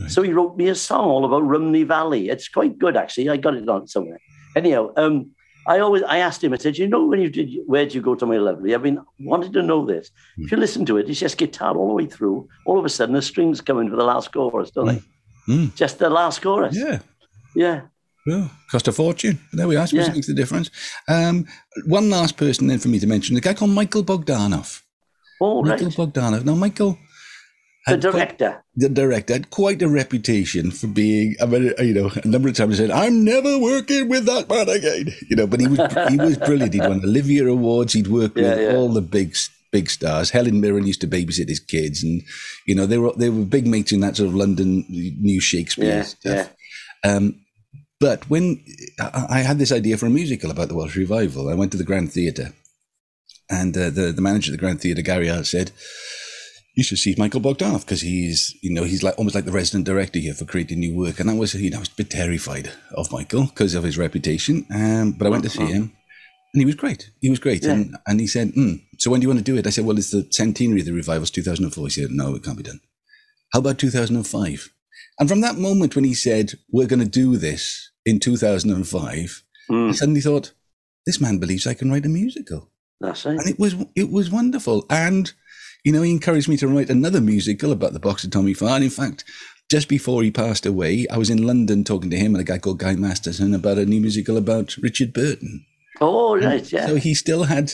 Right. 0.00 0.10
So 0.10 0.22
he 0.22 0.32
wrote 0.32 0.56
me 0.56 0.68
a 0.68 0.74
song 0.74 1.06
all 1.10 1.24
about 1.24 1.42
Rumney 1.46 1.82
Valley. 1.84 2.28
It's 2.28 2.48
quite 2.48 2.78
good, 2.78 2.96
actually. 2.96 3.28
I 3.28 3.36
got 3.36 3.54
it 3.54 3.68
on 3.68 3.86
somewhere. 3.88 4.18
Anyhow, 4.56 4.90
um, 4.96 5.30
I 5.66 5.78
always 5.78 6.02
I 6.02 6.18
asked 6.18 6.42
him, 6.42 6.52
I 6.52 6.56
said, 6.56 6.76
you 6.78 6.88
know, 6.88 7.06
when 7.06 7.20
you 7.20 7.30
did, 7.30 7.50
where'd 7.66 7.94
you 7.94 8.00
go 8.02 8.14
to 8.14 8.26
my 8.26 8.36
lovely? 8.38 8.74
I've 8.74 8.82
been 8.82 9.00
wanted 9.20 9.52
to 9.52 9.62
know 9.62 9.84
this. 9.86 10.10
Hmm. 10.36 10.44
If 10.44 10.50
you 10.52 10.56
listen 10.58 10.84
to 10.86 10.96
it, 10.96 11.08
it's 11.08 11.20
just 11.20 11.36
guitar 11.38 11.76
all 11.76 11.88
the 11.88 11.94
way 11.94 12.06
through. 12.06 12.48
All 12.66 12.78
of 12.78 12.84
a 12.84 12.88
sudden, 12.88 13.14
the 13.14 13.22
strings 13.22 13.60
come 13.60 13.78
in 13.80 13.90
for 13.90 13.96
the 13.96 14.04
last 14.04 14.32
chorus, 14.32 14.70
don't 14.70 14.86
they? 14.86 15.02
Mm. 15.48 15.74
Just 15.74 15.98
the 15.98 16.08
last 16.10 16.40
chorus. 16.42 16.76
yeah. 16.76 17.00
Yeah. 17.54 17.82
Well, 18.26 18.50
cost 18.70 18.86
a 18.88 18.92
fortune. 18.92 19.40
There 19.52 19.66
we 19.68 19.74
are. 19.76 19.86
Suppose 19.86 20.06
Yeah. 20.06 20.12
it 20.12 20.14
makes 20.14 20.26
the 20.28 20.34
difference. 20.34 20.70
Um, 21.08 21.46
one 21.86 22.08
last 22.08 22.36
person 22.36 22.68
then 22.68 22.78
for 22.78 22.88
me 22.88 22.98
to 23.00 23.06
mention, 23.06 23.34
the 23.34 23.40
guy 23.40 23.52
called 23.52 23.72
Michael 23.72 24.04
Bogdanov. 24.04 24.80
All 25.40 25.64
right. 25.64 25.70
Michael 25.82 26.06
Bogdanov. 26.06 26.44
Now, 26.44 26.54
Michael, 26.54 26.96
The 27.86 27.90
had 27.92 28.00
quite- 28.02 28.12
director. 28.12 28.64
the 28.76 28.88
director 28.88 29.32
had 29.32 29.50
quite 29.50 29.82
a 29.82 29.88
reputation 29.88 30.70
for 30.70 30.86
being, 30.86 31.34
I 31.42 31.46
mean, 31.46 31.72
you 31.80 31.94
know, 31.94 32.10
a 32.22 32.28
number 32.28 32.48
of 32.48 32.54
times 32.54 32.78
he 32.78 32.84
said, 32.84 32.92
"I'm 32.92 33.24
never 33.24 33.58
working 33.58 34.08
with 34.08 34.24
that 34.26 34.48
man 34.48 34.68
again," 34.68 35.12
you 35.28 35.34
know. 35.36 35.46
But 35.48 35.60
he 35.60 35.66
was 35.66 35.80
he 36.08 36.16
was 36.16 36.36
brilliant. 36.38 36.74
He'd 36.74 36.80
won 36.86 37.02
Olivier 37.04 37.46
awards. 37.46 37.92
He'd 37.94 38.06
worked 38.06 38.36
Yeah, 38.38 38.50
with 38.54 38.60
yeah. 38.70 38.76
all 38.76 38.88
the 38.92 39.02
big 39.02 39.34
big 39.72 39.90
stars. 39.90 40.30
Helen 40.30 40.60
Mirren 40.60 40.86
used 40.86 41.00
to 41.00 41.08
babysit 41.08 41.48
his 41.48 41.58
kids, 41.58 42.04
and 42.04 42.22
you 42.68 42.74
know 42.76 42.86
they 42.86 42.98
were 42.98 43.12
they 43.16 43.30
were 43.30 43.44
big 43.44 43.66
mates 43.66 43.90
in 43.90 43.98
that 44.00 44.16
sort 44.16 44.28
of 44.28 44.34
London 44.36 44.84
new 44.88 45.40
Shakespeare 45.40 45.86
Yeah, 45.96 46.02
stuff. 46.02 46.50
Um, 47.02 47.40
but 47.98 48.30
when 48.30 48.62
I, 49.00 49.26
I 49.28 49.38
had 49.40 49.58
this 49.58 49.72
idea 49.72 49.96
for 49.96 50.06
a 50.06 50.10
musical 50.10 50.52
about 50.52 50.68
the 50.68 50.76
Welsh 50.76 50.94
revival, 50.96 51.48
I 51.48 51.54
went 51.54 51.72
to 51.72 51.78
the 51.78 51.84
Grand 51.84 52.12
Theatre, 52.12 52.52
and 53.50 53.76
uh, 53.76 53.90
the 53.90 54.12
the 54.12 54.22
manager 54.22 54.50
of 54.50 54.52
the 54.52 54.60
Grand 54.64 54.80
Theatre, 54.80 55.02
Gary 55.02 55.26
Hart, 55.28 55.46
said, 55.46 55.72
"You 56.74 56.84
should 56.84 56.98
see 56.98 57.14
Michael 57.18 57.40
Bogdanov 57.40 57.80
because 57.80 58.00
he's 58.00 58.54
you 58.62 58.72
know 58.72 58.84
he's 58.84 59.02
like 59.02 59.16
almost 59.18 59.34
like 59.34 59.44
the 59.44 59.52
resident 59.52 59.84
director 59.86 60.18
here 60.18 60.34
for 60.34 60.44
creating 60.44 60.80
new 60.80 60.94
work." 60.94 61.20
And 61.20 61.30
I 61.30 61.34
was 61.34 61.54
you 61.54 61.70
know 61.70 61.78
I 61.78 61.80
was 61.80 61.88
a 61.88 61.94
bit 61.96 62.10
terrified 62.10 62.70
of 62.96 63.10
Michael 63.12 63.44
because 63.46 63.74
of 63.74 63.84
his 63.84 63.98
reputation. 63.98 64.66
Um, 64.74 65.12
but 65.12 65.26
I 65.26 65.30
went 65.30 65.44
to 65.44 65.50
see 65.50 65.66
him. 65.66 65.92
And 66.54 66.60
he 66.60 66.66
was 66.66 66.74
great. 66.74 67.10
He 67.22 67.30
was 67.30 67.38
great. 67.38 67.62
Yeah. 67.64 67.72
And, 67.72 67.96
and 68.06 68.20
he 68.20 68.26
said, 68.26 68.48
mm, 68.52 68.78
So 68.98 69.10
when 69.10 69.20
do 69.20 69.24
you 69.24 69.28
want 69.30 69.38
to 69.38 69.44
do 69.52 69.56
it? 69.56 69.66
I 69.66 69.70
said, 69.70 69.86
Well, 69.86 69.96
it's 69.96 70.10
the 70.10 70.26
centenary 70.30 70.80
of 70.80 70.86
the 70.86 70.92
revival, 70.92 71.22
it's 71.22 71.30
2004. 71.30 71.84
He 71.86 71.90
said, 71.90 72.10
No, 72.10 72.34
it 72.34 72.42
can't 72.44 72.58
be 72.58 72.62
done. 72.62 72.80
How 73.54 73.60
about 73.60 73.78
2005? 73.78 74.68
And 75.18 75.28
from 75.30 75.40
that 75.40 75.56
moment 75.56 75.94
when 75.94 76.04
he 76.04 76.12
said, 76.12 76.52
We're 76.70 76.86
going 76.86 77.00
to 77.00 77.06
do 77.08 77.38
this 77.38 77.90
in 78.04 78.20
2005, 78.20 79.42
I 79.70 79.72
Mm, 79.72 79.94
suddenly 79.94 80.20
thought, 80.20 80.52
This 81.06 81.20
man 81.22 81.38
believes 81.38 81.66
I 81.66 81.72
can 81.72 81.90
write 81.90 82.04
a 82.04 82.10
musical. 82.10 82.68
that's 83.00 83.24
right. 83.24 83.38
And 83.38 83.48
it 83.48 83.58
was 83.58 83.74
it 83.96 84.10
was 84.10 84.30
wonderful. 84.30 84.84
And, 84.90 85.32
you 85.84 85.92
know, 85.92 86.02
he 86.02 86.10
encouraged 86.10 86.48
me 86.48 86.56
to 86.58 86.68
write 86.68 86.90
another 86.90 87.20
musical 87.20 87.72
about 87.72 87.92
the 87.92 88.00
boxer 88.00 88.28
Tommy 88.28 88.54
Farr. 88.54 88.76
And 88.76 88.84
in 88.84 88.90
fact, 88.90 89.24
just 89.70 89.88
before 89.88 90.22
he 90.22 90.30
passed 90.30 90.66
away, 90.66 91.06
I 91.10 91.18
was 91.18 91.30
in 91.30 91.46
London 91.46 91.82
talking 91.84 92.10
to 92.10 92.16
him 92.16 92.34
and 92.34 92.40
a 92.40 92.44
guy 92.44 92.58
called 92.58 92.78
Guy 92.78 92.94
Masterson 92.94 93.54
about 93.54 93.78
a 93.78 93.86
new 93.86 94.00
musical 94.00 94.36
about 94.36 94.76
Richard 94.78 95.12
Burton. 95.12 95.64
Oh, 96.00 96.36
right. 96.36 96.70
Yeah. 96.70 96.86
So 96.86 96.96
he 96.96 97.14
still 97.14 97.44
had, 97.44 97.72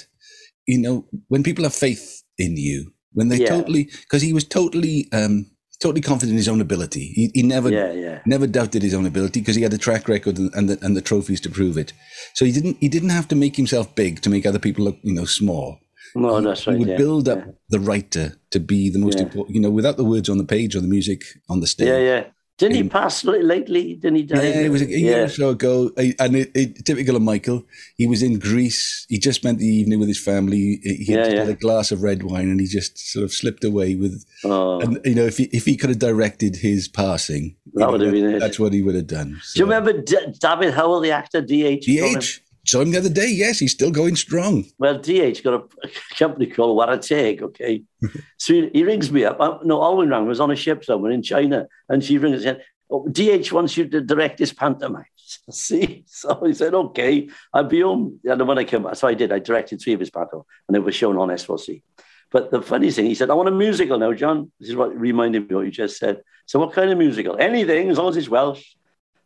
you 0.66 0.78
know, 0.78 1.06
when 1.28 1.42
people 1.42 1.64
have 1.64 1.74
faith 1.74 2.22
in 2.38 2.56
you, 2.56 2.92
when 3.12 3.28
they 3.28 3.38
Yeah. 3.38 3.48
totally, 3.48 3.84
because 4.02 4.22
he 4.22 4.32
was 4.32 4.44
totally, 4.44 5.08
um, 5.12 5.50
totally 5.82 6.00
confident 6.00 6.32
in 6.32 6.36
his 6.36 6.48
own 6.48 6.60
ability. 6.60 7.12
He, 7.14 7.30
he 7.34 7.42
never, 7.42 7.70
yeah, 7.70 7.92
yeah. 7.92 8.20
never 8.26 8.46
doubted 8.46 8.82
his 8.82 8.94
own 8.94 9.06
ability 9.06 9.40
because 9.40 9.56
he 9.56 9.62
had 9.62 9.72
a 9.72 9.78
track 9.78 10.08
record 10.08 10.38
and, 10.38 10.52
and 10.54 10.68
the 10.68 10.78
and 10.84 10.96
the 10.96 11.00
trophies 11.00 11.40
to 11.42 11.50
prove 11.50 11.78
it. 11.78 11.92
So 12.34 12.44
he 12.44 12.52
didn't, 12.52 12.78
he 12.80 12.88
didn't 12.88 13.10
have 13.10 13.28
to 13.28 13.36
make 13.36 13.56
himself 13.56 13.94
big 13.94 14.20
to 14.22 14.30
make 14.30 14.44
other 14.44 14.58
people 14.58 14.84
look, 14.84 14.98
you 15.02 15.14
know, 15.14 15.24
small. 15.24 15.78
No, 16.14 16.40
that's 16.40 16.66
right. 16.66 16.74
he 16.74 16.78
would 16.80 16.88
yeah. 16.88 16.96
build 16.96 17.28
up 17.28 17.38
yeah. 17.44 17.52
the 17.70 17.80
writer 17.80 18.34
to 18.50 18.60
be 18.60 18.90
the 18.90 18.98
most 18.98 19.18
Yeah. 19.18 19.24
important, 19.24 19.54
you 19.54 19.60
know, 19.60 19.70
without 19.70 19.96
the 19.96 20.04
words 20.04 20.28
on 20.28 20.38
the 20.38 20.44
page 20.44 20.74
or 20.76 20.80
the 20.80 20.88
music 20.88 21.22
on 21.48 21.60
the 21.60 21.66
stage. 21.66 21.88
Yeah, 21.88 21.98
yeah. 21.98 22.24
Didn't 22.58 22.74
he 22.74 22.88
pass 22.88 23.24
lately? 23.24 23.94
Didn't 23.94 24.16
he 24.16 24.22
die? 24.24 24.42
Yeah, 24.42 24.60
it 24.62 24.70
was 24.70 24.82
a, 24.82 24.86
year 24.86 25.24
or 25.24 25.28
so 25.28 25.50
ago, 25.50 25.92
and 25.96 26.34
it, 26.34 26.50
it, 26.56 26.84
typical 26.84 27.14
of 27.14 27.22
Michael. 27.22 27.64
He 27.96 28.08
was 28.08 28.20
in 28.20 28.40
Greece. 28.40 29.06
He 29.08 29.16
just 29.20 29.40
spent 29.40 29.60
the 29.60 29.66
evening 29.66 30.00
with 30.00 30.08
his 30.08 30.18
family. 30.18 30.80
He 30.82 30.94
he 31.04 31.12
Yeah, 31.12 31.18
just 31.18 31.30
yeah. 31.30 31.38
had 31.38 31.48
a 31.50 31.54
glass 31.54 31.92
of 31.92 32.02
red 32.02 32.24
wine, 32.24 32.50
and 32.50 32.60
he 32.60 32.66
just 32.66 32.98
sort 32.98 33.22
of 33.22 33.32
slipped 33.32 33.62
away 33.62 33.94
with. 33.94 34.24
Oh, 34.42 34.80
And 34.80 34.98
you 35.04 35.14
know, 35.14 35.24
if 35.24 35.38
he 35.38 35.44
if 35.52 35.66
he 35.66 35.76
could 35.76 35.90
have 35.90 36.00
directed 36.00 36.56
his 36.56 36.88
passing, 36.88 37.54
you 37.66 37.78
That 37.78 37.92
would 37.92 38.00
have 38.00 38.10
been 38.10 38.28
it. 38.28 38.40
That's 38.40 38.58
what 38.58 38.72
he 38.72 38.82
would 38.82 38.96
have 38.96 39.06
done. 39.06 39.40
do 39.54 39.60
you 39.60 39.64
remember 39.64 39.92
D- 39.92 40.16
David 40.40 40.74
Howell, 40.74 40.98
the 40.98 41.12
actor, 41.12 41.40
DH? 41.40 41.84
DH 41.86 42.40
saw 42.68 42.80
him 42.80 42.90
the 42.90 42.98
other 42.98 43.08
day. 43.08 43.28
Yes, 43.28 43.58
he's 43.58 43.72
still 43.72 43.90
going 43.90 44.16
strong. 44.16 44.64
Well, 44.78 44.98
DH 44.98 45.42
got 45.42 45.54
a, 45.54 45.88
company 46.18 46.46
called 46.46 47.02
Take, 47.02 47.42
okay? 47.42 47.82
so 48.36 48.54
he, 48.54 48.70
he 48.72 48.84
rings 48.84 49.10
me 49.10 49.24
up. 49.24 49.38
I, 49.40 49.58
no, 49.64 49.82
Alwyn 49.82 50.10
rang, 50.10 50.26
was 50.26 50.40
on 50.40 50.50
a 50.50 50.56
ship 50.56 50.84
somewhere 50.84 51.12
in 51.12 51.22
China, 51.22 51.66
and 51.88 52.04
she 52.04 52.18
rings 52.18 52.36
and 52.36 52.42
said, 52.42 52.64
oh, 52.90 53.08
DH 53.08 53.52
wants 53.52 53.76
you 53.76 53.88
to 53.88 54.00
direct 54.00 54.38
this 54.38 54.52
pantomime. 54.52 55.06
See? 55.50 56.04
So 56.06 56.42
he 56.44 56.54
said, 56.54 56.74
okay, 56.74 57.28
I'll 57.52 57.64
be 57.64 57.80
home. 57.80 58.20
And 58.24 58.46
when 58.46 58.58
I 58.58 58.64
came 58.64 58.82
back, 58.82 58.96
so 58.96 59.08
I 59.08 59.14
did. 59.14 59.32
I 59.32 59.38
directed 59.38 59.80
three 59.80 59.94
of 59.94 60.00
his 60.00 60.10
pantomimes, 60.10 60.46
and 60.68 60.76
it 60.76 60.80
was 60.80 60.94
shown 60.94 61.16
on 61.16 61.28
S4C. 61.28 61.82
But 62.30 62.50
the 62.50 62.60
funny 62.60 62.90
thing, 62.90 63.06
he 63.06 63.14
said, 63.14 63.30
I 63.30 63.34
want 63.34 63.48
a 63.48 63.52
musical 63.52 63.98
now, 63.98 64.12
John. 64.12 64.52
This 64.60 64.68
is 64.68 64.76
what 64.76 64.94
reminded 64.94 65.48
me 65.48 65.56
what 65.56 65.64
you 65.64 65.70
just 65.70 65.98
said. 65.98 66.20
So 66.46 66.58
what 66.58 66.74
kind 66.74 66.90
of 66.90 66.98
musical? 66.98 67.36
Anything, 67.38 67.90
as 67.90 67.96
long 67.96 68.08
as 68.08 68.16
it's 68.16 68.28
Welsh. 68.28 68.74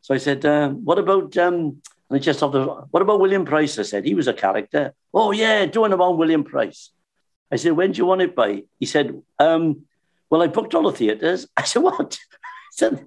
So 0.02 0.14
I 0.14 0.18
said, 0.18 0.44
uh, 0.44 0.70
what 0.70 0.98
about, 0.98 1.36
um, 1.36 1.82
and 2.12 2.20
I 2.20 2.22
just 2.22 2.40
thought, 2.40 2.54
of, 2.54 2.88
what 2.90 3.00
about 3.02 3.20
William 3.20 3.46
Price? 3.46 3.78
I 3.78 3.84
said, 3.84 4.04
he 4.04 4.14
was 4.14 4.28
a 4.28 4.34
character. 4.34 4.92
Oh, 5.14 5.30
yeah, 5.30 5.64
doing 5.64 5.94
about 5.94 6.18
William 6.18 6.44
Price. 6.44 6.90
I 7.50 7.56
said, 7.56 7.72
when 7.72 7.92
do 7.92 7.96
you 7.96 8.04
want 8.04 8.20
it 8.20 8.36
by? 8.36 8.64
He 8.78 8.84
said, 8.84 9.22
um, 9.38 9.86
well, 10.28 10.42
I 10.42 10.48
booked 10.48 10.74
all 10.74 10.82
the 10.82 10.92
theatres. 10.92 11.48
I 11.56 11.62
said, 11.62 11.78
what? 11.80 12.18
I 12.30 12.70
said, 12.70 13.06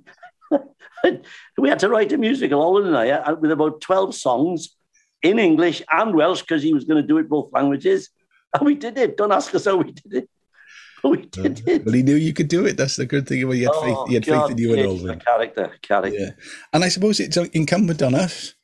we 1.59 1.69
had 1.69 1.77
to 1.79 1.89
write 1.89 2.13
a 2.13 2.17
musical, 2.17 2.63
Olin 2.63 2.87
and 2.87 2.97
I, 2.97 3.11
uh, 3.11 3.35
with 3.35 3.51
about 3.51 3.79
12 3.79 4.15
songs 4.15 4.75
in 5.21 5.37
English 5.37 5.83
and 5.91 6.15
Welsh 6.15 6.41
because 6.41 6.63
he 6.63 6.73
was 6.73 6.85
going 6.85 6.99
to 6.99 7.07
do 7.07 7.19
it 7.19 7.29
both 7.29 7.53
languages. 7.53 8.09
And 8.55 8.65
we 8.65 8.73
did 8.73 8.97
it. 8.97 9.17
Don't 9.17 9.31
ask 9.31 9.53
us 9.53 9.65
how 9.65 9.75
we 9.75 9.91
did 9.91 10.13
it. 10.13 10.29
But 11.03 11.09
we 11.11 11.17
did 11.27 11.61
it. 11.67 11.85
But 11.85 11.93
he 11.93 12.01
knew 12.01 12.15
you 12.15 12.33
could 12.33 12.47
do 12.47 12.65
it. 12.65 12.75
That's 12.75 12.95
the 12.95 13.05
good 13.05 13.27
thing 13.27 13.43
about 13.43 13.53
he 13.53 13.61
had 13.61 13.71
Oh, 13.71 13.81
faith. 13.83 14.07
He 14.07 14.13
had 14.15 14.25
God, 14.25 14.47
faith 14.47 14.51
in 14.53 14.57
you 14.57 14.73
and 14.73 14.87
all 14.87 15.09
a 15.11 15.15
character, 15.17 15.71
character. 15.83 16.17
Yeah, 16.19 16.31
and 16.73 16.83
I 16.83 16.89
suppose 16.89 17.19
it's 17.19 17.37
incumbent 17.37 18.01
on 18.01 18.15
us 18.15 18.55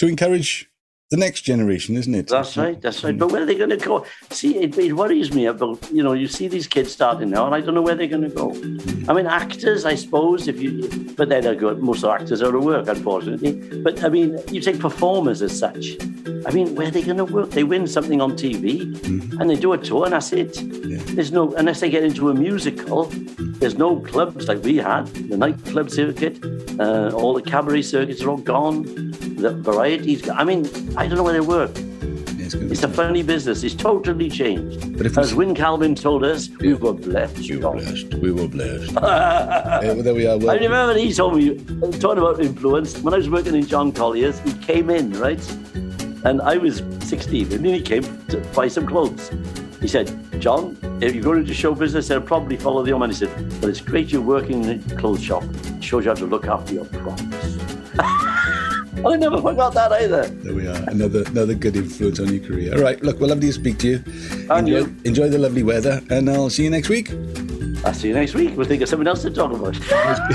to 0.00 0.06
encourage 0.06 0.69
the 1.10 1.16
next 1.16 1.40
generation, 1.40 1.96
isn't 1.96 2.14
it? 2.14 2.28
That's 2.28 2.56
right, 2.56 2.80
that's 2.80 3.02
right. 3.02 3.18
But 3.18 3.32
where 3.32 3.42
are 3.42 3.46
they 3.46 3.56
going 3.56 3.70
to 3.70 3.76
go? 3.76 4.06
See, 4.30 4.56
it, 4.58 4.78
it 4.78 4.92
worries 4.92 5.34
me 5.34 5.46
about, 5.46 5.90
you 5.90 6.04
know, 6.04 6.12
you 6.12 6.28
see 6.28 6.46
these 6.46 6.68
kids 6.68 6.92
starting 6.92 7.30
now, 7.30 7.46
and 7.46 7.54
I 7.54 7.60
don't 7.60 7.74
know 7.74 7.82
where 7.82 7.96
they're 7.96 8.06
going 8.06 8.22
to 8.22 8.28
go. 8.28 8.50
I 9.08 9.14
mean, 9.14 9.26
actors, 9.26 9.84
I 9.84 9.96
suppose, 9.96 10.46
if 10.46 10.60
you, 10.60 10.88
but 11.16 11.28
they're 11.28 11.42
not 11.42 11.58
good. 11.58 11.82
Most 11.82 12.04
of 12.04 12.10
actors 12.10 12.42
are 12.42 12.56
at 12.56 12.62
work, 12.62 12.86
unfortunately. 12.86 13.80
But 13.80 14.04
I 14.04 14.08
mean, 14.08 14.38
you 14.52 14.60
take 14.60 14.78
performers 14.78 15.42
as 15.42 15.58
such. 15.58 15.96
I 16.46 16.52
mean, 16.52 16.76
where 16.76 16.86
are 16.86 16.92
they 16.92 17.02
going 17.02 17.16
to 17.16 17.24
work? 17.24 17.50
They 17.50 17.64
win 17.64 17.88
something 17.88 18.20
on 18.20 18.32
TV 18.32 18.82
and 19.40 19.50
they 19.50 19.56
do 19.56 19.72
a 19.72 19.78
tour, 19.78 20.04
and 20.04 20.12
that's 20.12 20.32
it. 20.32 20.60
There's 21.16 21.32
no, 21.32 21.52
unless 21.54 21.80
they 21.80 21.90
get 21.90 22.04
into 22.04 22.30
a 22.30 22.34
musical, 22.34 23.06
there's 23.60 23.76
no 23.76 23.98
clubs 24.00 24.46
like 24.46 24.62
we 24.62 24.76
had. 24.76 25.06
The 25.08 25.36
nightclub 25.36 25.90
circuit, 25.90 26.38
uh, 26.78 27.10
all 27.14 27.34
the 27.34 27.42
cabaret 27.42 27.82
circuits 27.82 28.22
are 28.22 28.30
all 28.30 28.36
gone. 28.36 28.84
The 29.40 29.54
varieties, 29.54 30.28
I 30.28 30.44
mean, 30.44 30.68
I 31.00 31.06
don't 31.06 31.16
know 31.16 31.22
where 31.22 31.32
they 31.32 31.40
work. 31.40 31.70
It's 32.38 32.52
It's 32.52 32.82
a 32.82 32.88
funny 32.88 33.22
business. 33.22 33.62
It's 33.62 33.74
totally 33.74 34.28
changed. 34.28 34.98
But 34.98 35.06
if 35.06 35.16
As 35.16 35.34
Wyn 35.34 35.54
Calvin 35.54 35.94
told 35.94 36.24
us, 36.24 36.50
we 36.60 36.74
were 36.74 36.92
blessed. 36.92 37.38
We 37.38 37.56
were 37.56 37.72
blessed. 37.72 38.14
We 38.16 38.32
were 38.32 38.46
blessed. 38.46 38.92
Yeah, 39.00 39.94
well, 39.94 40.02
there 40.02 40.12
we 40.12 40.26
are. 40.26 40.34
I 40.50 40.56
remember 40.56 40.94
he 40.98 41.10
told 41.14 41.36
me, 41.36 41.56
talking 42.00 42.18
about 42.18 42.40
influence, 42.40 42.98
when 42.98 43.14
I 43.14 43.16
was 43.16 43.30
working 43.30 43.54
in 43.54 43.64
John 43.64 43.92
Collier's, 43.92 44.40
he 44.40 44.52
came 44.58 44.90
in, 44.90 45.12
right? 45.12 45.40
And 46.26 46.42
I 46.42 46.58
was 46.58 46.82
16, 47.04 47.50
and 47.50 47.64
then 47.64 47.72
he 47.72 47.80
came 47.80 48.02
to 48.26 48.36
buy 48.54 48.68
some 48.68 48.86
clothes. 48.86 49.30
He 49.80 49.88
said, 49.88 50.14
John, 50.38 50.76
if 51.00 51.14
you're 51.14 51.24
going 51.24 51.38
into 51.38 51.54
show 51.54 51.74
business, 51.74 52.08
they'll 52.08 52.20
probably 52.20 52.58
follow 52.58 52.82
the 52.84 52.92
old 52.92 53.00
man. 53.00 53.08
He 53.08 53.16
said, 53.16 53.30
but 53.62 53.70
it's 53.70 53.80
great 53.80 54.12
you're 54.12 54.20
working 54.20 54.64
in 54.66 54.84
a 54.92 54.96
clothes 54.96 55.22
shop. 55.24 55.44
It 55.44 55.82
shows 55.82 56.04
you 56.04 56.10
how 56.10 56.16
to 56.16 56.26
look 56.26 56.46
after 56.46 56.74
your 56.74 56.84
props. 56.84 57.56
I 59.06 59.16
never 59.16 59.40
forgot 59.40 59.74
that 59.74 59.92
either. 59.92 60.26
There 60.26 60.54
we 60.54 60.66
are. 60.66 60.82
Another 60.88 61.22
another 61.26 61.54
good 61.54 61.76
influence 61.76 62.20
on 62.20 62.32
your 62.32 62.44
career. 62.46 62.74
All 62.76 62.82
right. 62.82 63.02
Look, 63.02 63.20
well, 63.20 63.30
lovely 63.30 63.48
to 63.48 63.52
speak 63.52 63.78
to 63.78 63.88
you. 63.88 64.04
And 64.50 64.68
enjoy, 64.68 64.78
you. 64.88 64.96
enjoy 65.04 65.28
the 65.28 65.38
lovely 65.38 65.62
weather, 65.62 66.00
and 66.10 66.28
I'll 66.28 66.50
see 66.50 66.64
you 66.64 66.70
next 66.70 66.88
week. 66.88 67.10
I'll 67.84 67.94
see 67.94 68.08
you 68.08 68.14
next 68.14 68.34
week. 68.34 68.56
We'll 68.56 68.66
think 68.66 68.82
of 68.82 68.88
something 68.88 69.08
else 69.08 69.22
to 69.22 69.30
talk 69.30 69.52
about. 69.52 69.76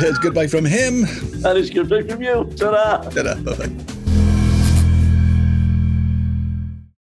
It's 0.01 0.17
goodbye 0.19 0.47
from 0.47 0.65
him. 0.65 1.03
and 1.45 1.57
it's 1.57 1.69
goodbye 1.69 2.03
from 2.03 2.21
you. 2.23 2.49
Ta-da. 2.57 3.07
Ta-da. 3.09 3.35
Bye-bye. 3.35 3.94